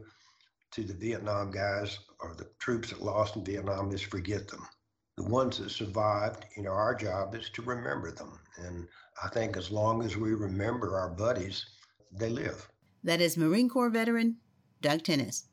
to 0.74 0.82
the 0.82 0.94
Vietnam 0.94 1.50
guys 1.50 1.98
or 2.20 2.34
the 2.34 2.48
troops 2.58 2.90
that 2.90 3.02
lost 3.02 3.36
in 3.36 3.44
Vietnam 3.44 3.92
is 3.92 4.02
forget 4.02 4.48
them. 4.48 4.66
The 5.16 5.24
ones 5.24 5.58
that 5.58 5.70
survived, 5.70 6.46
you 6.56 6.64
know, 6.64 6.72
our 6.72 6.94
job 6.94 7.34
is 7.36 7.48
to 7.50 7.62
remember 7.62 8.10
them. 8.10 8.40
And 8.58 8.88
I 9.22 9.28
think 9.28 9.56
as 9.56 9.70
long 9.70 10.02
as 10.02 10.16
we 10.16 10.34
remember 10.34 10.98
our 10.98 11.10
buddies, 11.10 11.64
they 12.10 12.28
live. 12.28 12.68
That 13.04 13.20
is 13.20 13.36
Marine 13.36 13.68
Corps 13.68 13.90
veteran 13.90 14.38
Doug 14.80 15.04
Tennis. 15.04 15.44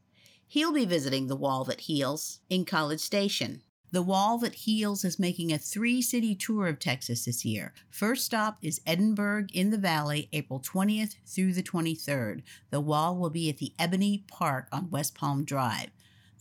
He'll 0.47 0.73
be 0.73 0.85
visiting 0.85 1.27
the 1.27 1.35
Wall 1.35 1.63
That 1.65 1.81
Heals 1.81 2.39
in 2.49 2.65
College 2.65 2.99
Station. 2.99 3.61
The 3.93 4.01
Wall 4.01 4.37
That 4.37 4.55
Heals 4.55 5.03
is 5.03 5.19
making 5.19 5.51
a 5.51 5.57
three 5.57 6.01
city 6.01 6.33
tour 6.33 6.67
of 6.67 6.79
Texas 6.79 7.25
this 7.25 7.43
year. 7.43 7.73
First 7.89 8.23
stop 8.23 8.57
is 8.61 8.79
Edinburg 8.87 9.53
in 9.53 9.69
the 9.69 9.77
Valley, 9.77 10.29
April 10.31 10.61
20th 10.61 11.15
through 11.27 11.51
the 11.51 11.61
23rd. 11.61 12.41
The 12.69 12.79
wall 12.79 13.17
will 13.17 13.29
be 13.29 13.49
at 13.49 13.57
the 13.57 13.73
Ebony 13.77 14.23
Park 14.29 14.69
on 14.71 14.89
West 14.89 15.13
Palm 15.13 15.43
Drive. 15.43 15.89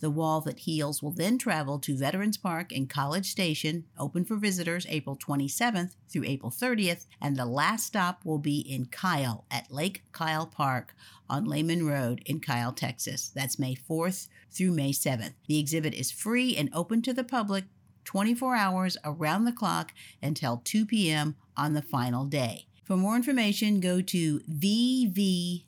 The 0.00 0.10
Wall 0.10 0.40
That 0.40 0.60
Heals 0.60 1.02
will 1.02 1.10
then 1.10 1.36
travel 1.36 1.78
to 1.80 1.96
Veterans 1.96 2.38
Park 2.38 2.72
and 2.72 2.88
College 2.88 3.30
Station, 3.30 3.84
open 3.98 4.24
for 4.24 4.36
visitors 4.36 4.86
April 4.88 5.14
27th 5.16 5.96
through 6.08 6.24
April 6.24 6.50
30th, 6.50 7.06
and 7.20 7.36
the 7.36 7.44
last 7.44 7.86
stop 7.86 8.24
will 8.24 8.38
be 8.38 8.60
in 8.60 8.86
Kyle 8.86 9.44
at 9.50 9.70
Lake 9.70 10.04
Kyle 10.12 10.46
Park 10.46 10.94
on 11.28 11.44
Lehman 11.44 11.86
Road 11.86 12.22
in 12.24 12.40
Kyle, 12.40 12.72
Texas. 12.72 13.30
That's 13.34 13.58
May 13.58 13.74
4th 13.74 14.28
through 14.50 14.72
May 14.72 14.92
7th. 14.92 15.34
The 15.46 15.58
exhibit 15.58 15.92
is 15.92 16.10
free 16.10 16.56
and 16.56 16.70
open 16.72 17.02
to 17.02 17.12
the 17.12 17.24
public 17.24 17.64
24 18.04 18.56
hours 18.56 18.96
around 19.04 19.44
the 19.44 19.52
clock 19.52 19.92
until 20.22 20.62
2 20.64 20.86
p.m. 20.86 21.36
on 21.56 21.74
the 21.74 21.82
final 21.82 22.24
day. 22.24 22.66
For 22.84 22.96
more 22.96 23.16
information, 23.16 23.80
go 23.80 24.00
to 24.00 24.40
vvmf.org. 24.40 25.64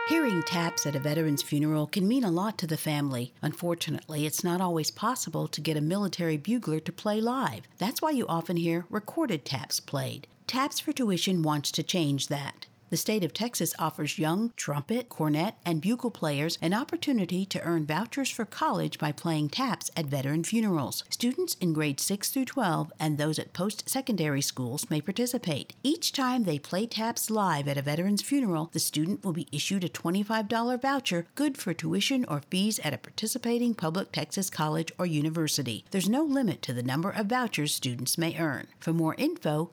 Hearing 0.09 0.43
taps 0.43 0.85
at 0.85 0.97
a 0.97 0.99
veteran's 0.99 1.41
funeral 1.41 1.87
can 1.87 2.05
mean 2.09 2.25
a 2.25 2.29
lot 2.29 2.57
to 2.57 2.67
the 2.67 2.75
family. 2.75 3.33
Unfortunately, 3.41 4.25
it's 4.25 4.43
not 4.43 4.59
always 4.59 4.91
possible 4.91 5.47
to 5.47 5.61
get 5.61 5.77
a 5.77 5.81
military 5.81 6.35
bugler 6.35 6.81
to 6.81 6.91
play 6.91 7.21
live. 7.21 7.69
That's 7.77 8.01
why 8.01 8.11
you 8.11 8.27
often 8.27 8.57
hear 8.57 8.85
recorded 8.89 9.45
taps 9.45 9.79
played. 9.79 10.27
Taps 10.45 10.81
for 10.81 10.91
Tuition 10.91 11.41
wants 11.41 11.71
to 11.71 11.83
change 11.83 12.27
that. 12.27 12.67
The 12.89 12.97
state 12.97 13.23
of 13.23 13.33
Texas 13.33 13.73
offers 13.79 14.19
young 14.19 14.53
trumpet, 14.55 15.09
cornet, 15.09 15.55
and 15.65 15.81
bugle 15.81 16.11
players 16.11 16.57
an 16.61 16.73
opportunity 16.73 17.45
to 17.45 17.61
earn 17.61 17.85
vouchers 17.85 18.29
for 18.29 18.45
college 18.45 18.99
by 18.99 19.11
playing 19.11 19.49
taps 19.49 19.89
at 19.97 20.05
veteran 20.05 20.43
funerals. 20.43 21.03
Students 21.09 21.55
in 21.55 21.73
grades 21.73 22.03
6 22.03 22.29
through 22.29 22.45
12 22.45 22.91
and 22.99 23.17
those 23.17 23.39
at 23.39 23.53
post 23.53 23.89
secondary 23.89 24.41
schools 24.41 24.89
may 24.89 25.01
participate. 25.01 25.73
Each 25.83 26.11
time 26.11 26.43
they 26.43 26.59
play 26.59 26.85
taps 26.85 27.29
live 27.29 27.67
at 27.67 27.77
a 27.77 27.81
veteran's 27.81 28.21
funeral, 28.21 28.69
the 28.73 28.79
student 28.79 29.23
will 29.23 29.33
be 29.33 29.47
issued 29.51 29.83
a 29.83 29.89
$25 29.89 30.81
voucher 30.81 31.25
good 31.35 31.57
for 31.57 31.73
tuition 31.73 32.25
or 32.25 32.43
fees 32.49 32.79
at 32.79 32.93
a 32.93 32.97
participating 32.97 33.73
public 33.73 34.11
Texas 34.11 34.49
college 34.49 34.91
or 34.99 35.05
university. 35.05 35.85
There's 35.91 36.09
no 36.09 36.23
limit 36.23 36.61
to 36.63 36.73
the 36.73 36.83
number 36.83 37.09
of 37.09 37.27
vouchers 37.27 37.73
students 37.73 38.17
may 38.17 38.37
earn. 38.37 38.67
For 38.79 38.93
more 38.93 39.15
info, 39.15 39.71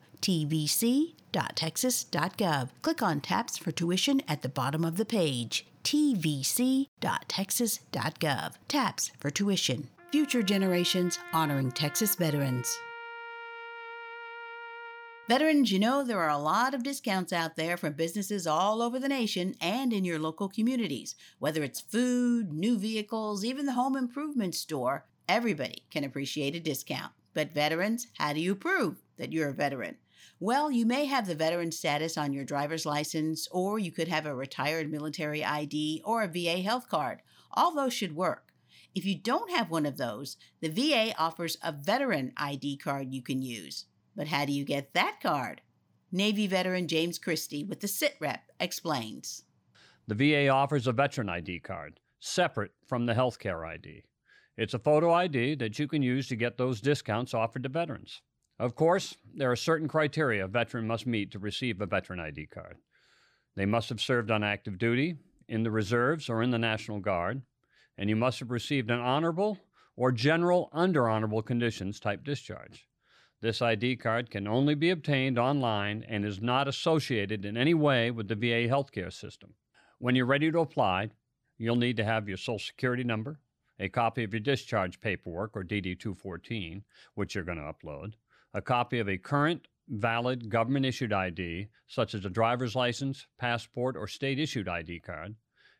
tvc.texas.gov. 1.31 2.69
Click 2.81 3.01
on 3.01 3.21
Taps 3.21 3.57
for 3.57 3.71
Tuition 3.71 4.21
at 4.27 4.41
the 4.41 4.49
bottom 4.49 4.83
of 4.83 4.97
the 4.97 5.05
page. 5.05 5.65
tvc.texas.gov. 5.83 8.53
Taps 8.67 9.11
for 9.19 9.29
Tuition. 9.29 9.87
Future 10.11 10.43
generations 10.43 11.17
honoring 11.31 11.71
Texas 11.71 12.15
veterans. 12.15 12.77
Veterans, 15.29 15.71
you 15.71 15.79
know 15.79 16.03
there 16.03 16.19
are 16.19 16.29
a 16.29 16.37
lot 16.37 16.73
of 16.73 16.83
discounts 16.83 17.31
out 17.31 17.55
there 17.55 17.77
from 17.77 17.93
businesses 17.93 18.45
all 18.45 18.81
over 18.81 18.99
the 18.99 19.07
nation 19.07 19.55
and 19.61 19.93
in 19.93 20.03
your 20.03 20.19
local 20.19 20.49
communities. 20.49 21.15
Whether 21.39 21.63
it's 21.63 21.79
food, 21.79 22.51
new 22.51 22.77
vehicles, 22.77 23.45
even 23.45 23.65
the 23.65 23.71
home 23.71 23.95
improvement 23.95 24.55
store, 24.55 25.05
everybody 25.29 25.85
can 25.89 26.03
appreciate 26.03 26.55
a 26.55 26.59
discount. 26.59 27.13
But 27.33 27.53
veterans, 27.53 28.07
how 28.17 28.33
do 28.33 28.41
you 28.41 28.55
prove 28.55 29.01
that 29.15 29.31
you're 29.31 29.47
a 29.47 29.53
veteran? 29.53 29.95
Well, 30.43 30.71
you 30.71 30.87
may 30.87 31.05
have 31.05 31.27
the 31.27 31.35
veteran 31.35 31.71
status 31.71 32.17
on 32.17 32.33
your 32.33 32.43
driver's 32.43 32.83
license, 32.83 33.47
or 33.51 33.77
you 33.77 33.91
could 33.91 34.07
have 34.07 34.25
a 34.25 34.33
retired 34.33 34.89
military 34.89 35.45
ID 35.45 36.01
or 36.03 36.23
a 36.23 36.27
VA 36.27 36.63
health 36.63 36.89
card. 36.89 37.21
All 37.51 37.75
those 37.75 37.93
should 37.93 38.15
work. 38.15 38.51
If 38.95 39.05
you 39.05 39.15
don't 39.15 39.51
have 39.51 39.69
one 39.69 39.85
of 39.85 39.97
those, 39.97 40.37
the 40.59 40.69
VA 40.69 41.13
offers 41.15 41.57
a 41.61 41.71
veteran 41.71 42.33
ID 42.37 42.77
card 42.77 43.13
you 43.13 43.21
can 43.21 43.43
use. 43.43 43.85
But 44.15 44.29
how 44.29 44.45
do 44.45 44.51
you 44.51 44.65
get 44.65 44.95
that 44.95 45.19
card? 45.21 45.61
Navy 46.11 46.47
veteran 46.47 46.87
James 46.87 47.19
Christie 47.19 47.63
with 47.63 47.79
the 47.79 47.87
SITREP 47.87 48.39
explains. 48.59 49.43
The 50.07 50.15
VA 50.15 50.47
offers 50.47 50.87
a 50.87 50.91
veteran 50.91 51.29
ID 51.29 51.59
card, 51.59 51.99
separate 52.19 52.71
from 52.87 53.05
the 53.05 53.13
healthcare 53.13 53.63
ID. 53.63 54.05
It's 54.57 54.73
a 54.73 54.79
photo 54.79 55.13
ID 55.13 55.53
that 55.57 55.77
you 55.77 55.87
can 55.87 56.01
use 56.01 56.27
to 56.29 56.35
get 56.35 56.57
those 56.57 56.81
discounts 56.81 57.35
offered 57.35 57.61
to 57.61 57.69
veterans. 57.69 58.23
Of 58.61 58.75
course, 58.75 59.17
there 59.33 59.51
are 59.51 59.55
certain 59.55 59.87
criteria 59.87 60.45
a 60.45 60.47
veteran 60.47 60.85
must 60.85 61.07
meet 61.07 61.31
to 61.31 61.39
receive 61.39 61.81
a 61.81 61.87
veteran 61.87 62.19
ID 62.19 62.45
card. 62.45 62.77
They 63.55 63.65
must 63.65 63.89
have 63.89 63.99
served 63.99 64.29
on 64.29 64.43
active 64.43 64.77
duty, 64.77 65.15
in 65.47 65.63
the 65.63 65.71
reserves, 65.71 66.29
or 66.29 66.43
in 66.43 66.51
the 66.51 66.59
National 66.59 66.99
Guard, 66.99 67.41
and 67.97 68.07
you 68.07 68.15
must 68.15 68.37
have 68.37 68.51
received 68.51 68.91
an 68.91 68.99
honorable 68.99 69.57
or 69.95 70.11
general 70.11 70.69
under 70.73 71.09
honorable 71.09 71.41
conditions 71.41 71.99
type 71.99 72.23
discharge. 72.23 72.85
This 73.41 73.63
ID 73.63 73.95
card 73.95 74.29
can 74.29 74.47
only 74.47 74.75
be 74.75 74.91
obtained 74.91 75.39
online 75.39 76.05
and 76.07 76.23
is 76.23 76.39
not 76.39 76.67
associated 76.67 77.45
in 77.45 77.57
any 77.57 77.73
way 77.73 78.11
with 78.11 78.27
the 78.27 78.35
VA 78.35 78.69
healthcare 78.69 79.11
system. 79.11 79.55
When 79.97 80.13
you're 80.13 80.27
ready 80.27 80.51
to 80.51 80.59
apply, 80.59 81.09
you'll 81.57 81.77
need 81.77 81.97
to 81.97 82.05
have 82.05 82.27
your 82.27 82.37
Social 82.37 82.59
Security 82.59 83.03
number, 83.03 83.39
a 83.79 83.89
copy 83.89 84.23
of 84.23 84.33
your 84.33 84.39
discharge 84.39 85.01
paperwork 85.01 85.57
or 85.57 85.63
DD 85.63 85.99
214, 85.99 86.83
which 87.15 87.33
you're 87.33 87.43
going 87.43 87.57
to 87.57 87.63
upload, 87.63 88.13
a 88.53 88.61
copy 88.61 88.99
of 88.99 89.07
a 89.07 89.17
current 89.17 89.67
valid 89.87 90.49
government 90.49 90.85
issued 90.85 91.13
ID, 91.13 91.67
such 91.87 92.13
as 92.13 92.25
a 92.25 92.29
driver's 92.29 92.75
license, 92.75 93.27
passport, 93.37 93.95
or 93.97 94.07
state 94.07 94.39
issued 94.39 94.67
ID 94.67 94.99
card, 94.99 95.35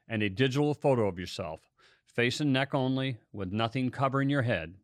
and 0.07 0.21
a 0.21 0.29
digital 0.29 0.73
photo 0.73 1.07
of 1.07 1.19
yourself, 1.19 1.61
face 2.05 2.39
and 2.39 2.51
neck 2.51 2.73
only, 2.73 3.17
with 3.31 3.51
nothing 3.51 3.89
covering 3.89 4.29
your 4.29 4.41
head. 4.41 4.75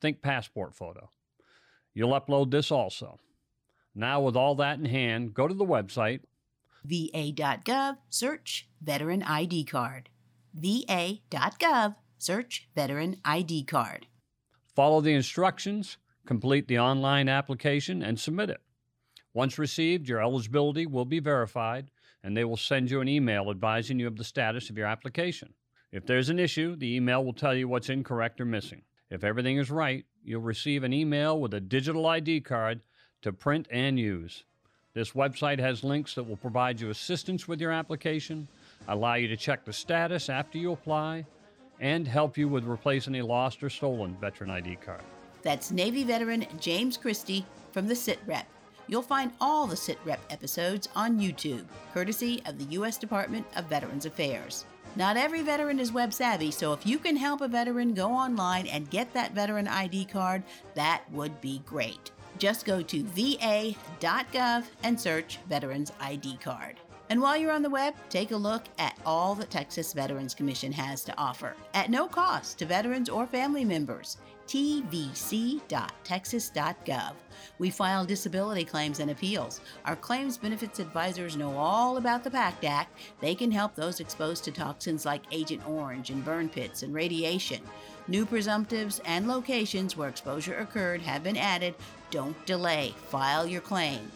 Think 0.00 0.22
passport 0.22 0.74
photo. 0.74 1.10
You'll 1.94 2.18
upload 2.18 2.50
this 2.50 2.70
also. 2.70 3.18
Now, 3.94 4.20
with 4.20 4.36
all 4.36 4.54
that 4.56 4.78
in 4.78 4.84
hand, 4.84 5.34
go 5.34 5.48
to 5.48 5.54
the 5.54 5.64
website 5.64 6.20
va.gov, 6.84 7.96
search 8.08 8.68
Veteran 8.80 9.22
ID 9.22 9.64
Card. 9.64 10.08
va.gov, 10.54 11.96
search 12.18 12.68
Veteran 12.74 13.16
ID 13.24 13.64
Card. 13.64 14.06
Follow 14.74 15.00
the 15.00 15.12
instructions 15.12 15.96
Complete 16.28 16.68
the 16.68 16.78
online 16.78 17.26
application 17.26 18.02
and 18.02 18.20
submit 18.20 18.50
it. 18.50 18.60
Once 19.32 19.58
received, 19.58 20.10
your 20.10 20.20
eligibility 20.20 20.84
will 20.84 21.06
be 21.06 21.20
verified 21.20 21.90
and 22.22 22.36
they 22.36 22.44
will 22.44 22.58
send 22.58 22.90
you 22.90 23.00
an 23.00 23.08
email 23.08 23.50
advising 23.50 23.98
you 23.98 24.06
of 24.06 24.18
the 24.18 24.24
status 24.24 24.68
of 24.68 24.76
your 24.76 24.86
application. 24.86 25.54
If 25.90 26.04
there's 26.04 26.28
an 26.28 26.38
issue, 26.38 26.76
the 26.76 26.94
email 26.94 27.24
will 27.24 27.32
tell 27.32 27.54
you 27.54 27.66
what's 27.66 27.88
incorrect 27.88 28.42
or 28.42 28.44
missing. 28.44 28.82
If 29.08 29.24
everything 29.24 29.56
is 29.56 29.70
right, 29.70 30.04
you'll 30.22 30.42
receive 30.42 30.84
an 30.84 30.92
email 30.92 31.40
with 31.40 31.54
a 31.54 31.62
digital 31.62 32.04
ID 32.04 32.42
card 32.42 32.82
to 33.22 33.32
print 33.32 33.66
and 33.70 33.98
use. 33.98 34.44
This 34.92 35.12
website 35.12 35.60
has 35.60 35.82
links 35.82 36.14
that 36.14 36.28
will 36.28 36.36
provide 36.36 36.78
you 36.78 36.90
assistance 36.90 37.48
with 37.48 37.58
your 37.58 37.72
application, 37.72 38.48
allow 38.86 39.14
you 39.14 39.28
to 39.28 39.36
check 39.38 39.64
the 39.64 39.72
status 39.72 40.28
after 40.28 40.58
you 40.58 40.72
apply, 40.72 41.24
and 41.80 42.06
help 42.06 42.36
you 42.36 42.48
with 42.48 42.64
replacing 42.64 43.14
a 43.14 43.24
lost 43.24 43.62
or 43.62 43.70
stolen 43.70 44.14
veteran 44.20 44.50
ID 44.50 44.76
card. 44.76 45.04
That's 45.48 45.70
Navy 45.70 46.04
veteran 46.04 46.44
James 46.60 46.98
Christie 46.98 47.46
from 47.72 47.88
the 47.88 47.96
SIT 47.96 48.18
Rep. 48.26 48.46
You'll 48.86 49.00
find 49.00 49.32
all 49.40 49.66
the 49.66 49.78
SIT 49.78 49.98
Rep 50.04 50.20
episodes 50.28 50.90
on 50.94 51.18
YouTube, 51.18 51.64
courtesy 51.94 52.42
of 52.44 52.58
the 52.58 52.74
U.S. 52.74 52.98
Department 52.98 53.46
of 53.56 53.64
Veterans 53.64 54.04
Affairs. 54.04 54.66
Not 54.94 55.16
every 55.16 55.40
veteran 55.40 55.80
is 55.80 55.90
web 55.90 56.12
savvy, 56.12 56.50
so 56.50 56.74
if 56.74 56.86
you 56.86 56.98
can 56.98 57.16
help 57.16 57.40
a 57.40 57.48
veteran 57.48 57.94
go 57.94 58.10
online 58.10 58.66
and 58.66 58.90
get 58.90 59.10
that 59.14 59.32
veteran 59.32 59.66
ID 59.66 60.04
card, 60.04 60.42
that 60.74 61.02
would 61.12 61.40
be 61.40 61.62
great. 61.64 62.10
Just 62.36 62.66
go 62.66 62.82
to 62.82 63.02
va.gov 63.04 64.64
and 64.82 65.00
search 65.00 65.38
Veterans 65.48 65.92
ID 65.98 66.36
Card. 66.42 66.76
And 67.08 67.22
while 67.22 67.38
you're 67.38 67.52
on 67.52 67.62
the 67.62 67.70
web, 67.70 67.94
take 68.10 68.32
a 68.32 68.36
look 68.36 68.64
at 68.78 68.98
all 69.06 69.34
the 69.34 69.46
Texas 69.46 69.94
Veterans 69.94 70.34
Commission 70.34 70.72
has 70.72 71.04
to 71.04 71.16
offer 71.16 71.56
at 71.72 71.88
no 71.88 72.06
cost 72.06 72.58
to 72.58 72.66
veterans 72.66 73.08
or 73.08 73.26
family 73.26 73.64
members 73.64 74.18
tvc.texas.gov. 74.48 77.12
We 77.58 77.70
file 77.70 78.04
disability 78.04 78.64
claims 78.64 79.00
and 79.00 79.10
appeals. 79.10 79.60
Our 79.84 79.96
claims 79.96 80.38
benefits 80.38 80.80
advisors 80.80 81.36
know 81.36 81.56
all 81.56 81.98
about 81.98 82.24
the 82.24 82.30
PACT 82.30 82.64
Act. 82.64 82.98
They 83.20 83.34
can 83.34 83.52
help 83.52 83.74
those 83.74 84.00
exposed 84.00 84.44
to 84.44 84.52
toxins 84.52 85.04
like 85.04 85.24
Agent 85.30 85.68
Orange 85.68 86.08
and 86.10 86.24
burn 86.24 86.48
pits 86.48 86.82
and 86.82 86.94
radiation. 86.94 87.60
New 88.08 88.24
presumptives 88.24 89.00
and 89.04 89.28
locations 89.28 89.96
where 89.96 90.08
exposure 90.08 90.58
occurred 90.58 91.02
have 91.02 91.22
been 91.22 91.36
added. 91.36 91.74
Don't 92.10 92.46
delay. 92.46 92.94
File 93.08 93.46
your 93.46 93.60
claim. 93.60 94.10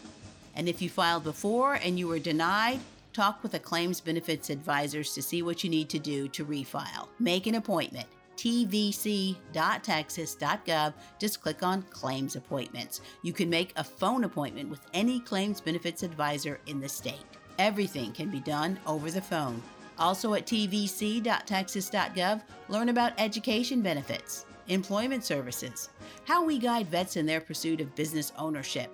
And 0.55 0.67
if 0.67 0.81
you 0.81 0.89
filed 0.89 1.23
before 1.23 1.75
and 1.75 1.99
you 1.99 2.07
were 2.07 2.19
denied, 2.19 2.79
talk 3.13 3.43
with 3.43 3.53
a 3.53 3.59
claims 3.59 4.01
benefits 4.01 4.49
advisors 4.49 5.13
to 5.13 5.21
see 5.21 5.43
what 5.43 5.63
you 5.63 5.69
need 5.69 5.89
to 5.89 5.99
do 5.99 6.27
to 6.29 6.43
refile. 6.43 7.07
Make 7.19 7.45
an 7.45 7.55
appointment 7.55 8.07
tvc.texas.gov, 8.37 10.93
just 11.19 11.41
click 11.41 11.63
on 11.63 11.81
Claims 11.83 12.35
Appointments. 12.35 13.01
You 13.21 13.33
can 13.33 13.49
make 13.49 13.73
a 13.75 13.83
phone 13.83 14.23
appointment 14.23 14.69
with 14.69 14.81
any 14.93 15.19
claims 15.19 15.61
benefits 15.61 16.03
advisor 16.03 16.59
in 16.67 16.79
the 16.79 16.89
state. 16.89 17.25
Everything 17.59 18.11
can 18.11 18.29
be 18.29 18.39
done 18.39 18.79
over 18.85 19.11
the 19.11 19.21
phone. 19.21 19.61
Also 19.99 20.33
at 20.33 20.47
tvc.texas.gov, 20.47 22.41
learn 22.67 22.89
about 22.89 23.13
education 23.17 23.81
benefits, 23.81 24.45
employment 24.67 25.23
services, 25.23 25.89
how 26.25 26.43
we 26.43 26.57
guide 26.57 26.87
vets 26.87 27.15
in 27.15 27.25
their 27.25 27.41
pursuit 27.41 27.79
of 27.79 27.95
business 27.95 28.33
ownership, 28.37 28.89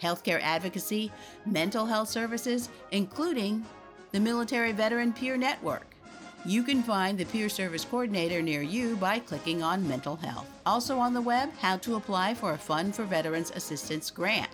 healthcare 0.00 0.40
advocacy, 0.42 1.12
mental 1.44 1.84
health 1.84 2.08
services, 2.08 2.70
including 2.90 3.64
the 4.12 4.20
Military 4.20 4.72
Veteran 4.72 5.12
Peer 5.12 5.36
Network 5.36 5.89
you 6.46 6.62
can 6.62 6.82
find 6.82 7.18
the 7.18 7.26
peer 7.26 7.48
service 7.48 7.84
coordinator 7.84 8.40
near 8.40 8.62
you 8.62 8.96
by 8.96 9.18
clicking 9.18 9.62
on 9.62 9.86
mental 9.86 10.16
health. 10.16 10.46
Also 10.64 10.98
on 10.98 11.12
the 11.12 11.20
web, 11.20 11.52
how 11.58 11.76
to 11.78 11.96
apply 11.96 12.34
for 12.34 12.52
a 12.52 12.58
Fund 12.58 12.94
for 12.94 13.04
Veterans 13.04 13.52
Assistance 13.54 14.10
grant. 14.10 14.48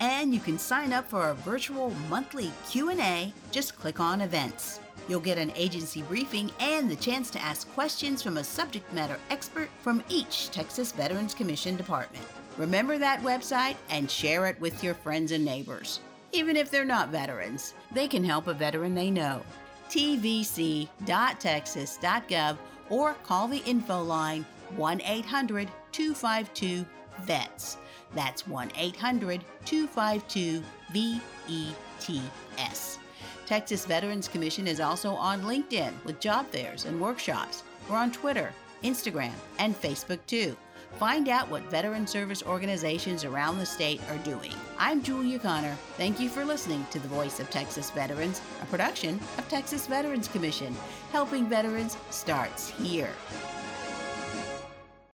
And 0.00 0.32
you 0.32 0.40
can 0.40 0.58
sign 0.58 0.92
up 0.92 1.08
for 1.08 1.20
our 1.20 1.34
virtual 1.34 1.90
monthly 2.08 2.52
Q&A. 2.68 3.32
Just 3.50 3.76
click 3.76 4.00
on 4.00 4.20
events. 4.20 4.80
You'll 5.08 5.20
get 5.20 5.38
an 5.38 5.52
agency 5.56 6.02
briefing 6.02 6.50
and 6.60 6.90
the 6.90 6.96
chance 6.96 7.30
to 7.30 7.42
ask 7.42 7.70
questions 7.74 8.22
from 8.22 8.38
a 8.38 8.44
subject 8.44 8.90
matter 8.92 9.18
expert 9.30 9.68
from 9.82 10.04
each 10.08 10.50
Texas 10.50 10.92
Veterans 10.92 11.34
Commission 11.34 11.76
department. 11.76 12.24
Remember 12.56 12.96
that 12.98 13.22
website 13.22 13.76
and 13.90 14.10
share 14.10 14.46
it 14.46 14.60
with 14.60 14.84
your 14.84 14.94
friends 14.94 15.32
and 15.32 15.44
neighbors. 15.44 16.00
Even 16.32 16.56
if 16.56 16.70
they're 16.70 16.84
not 16.84 17.10
veterans, 17.10 17.74
they 17.92 18.08
can 18.08 18.24
help 18.24 18.46
a 18.46 18.54
veteran 18.54 18.94
they 18.94 19.10
know. 19.10 19.42
tvc.texas.gov 19.90 22.56
or 22.90 23.14
call 23.22 23.48
the 23.48 23.62
info 23.64 24.02
line 24.02 24.44
1 24.76 25.00
800 25.02 25.68
252 25.92 26.84
VETS. 27.22 27.78
That's 28.14 28.46
1 28.46 28.70
800 28.76 29.44
252 29.64 30.62
VETS. 30.92 32.98
Texas 33.46 33.84
Veterans 33.84 34.28
Commission 34.28 34.66
is 34.66 34.80
also 34.80 35.14
on 35.14 35.42
LinkedIn 35.42 35.92
with 36.04 36.20
job 36.20 36.46
fairs 36.48 36.86
and 36.86 37.00
workshops. 37.00 37.62
We're 37.88 37.96
on 37.96 38.10
Twitter, 38.10 38.52
Instagram, 38.82 39.32
and 39.58 39.80
Facebook 39.80 40.20
too. 40.26 40.56
Find 40.98 41.28
out 41.28 41.50
what 41.50 41.62
veteran 41.64 42.06
service 42.06 42.42
organizations 42.44 43.24
around 43.24 43.58
the 43.58 43.66
state 43.66 44.00
are 44.10 44.18
doing. 44.18 44.52
I'm 44.78 45.02
Julia 45.02 45.40
Connor. 45.40 45.76
Thank 45.96 46.20
you 46.20 46.28
for 46.28 46.44
listening 46.44 46.86
to 46.92 47.00
The 47.00 47.08
Voice 47.08 47.40
of 47.40 47.50
Texas 47.50 47.90
Veterans, 47.90 48.40
a 48.62 48.66
production 48.66 49.18
of 49.36 49.48
Texas 49.48 49.88
Veterans 49.88 50.28
Commission. 50.28 50.74
Helping 51.10 51.46
veterans 51.46 51.96
starts 52.10 52.70
here. 52.70 53.10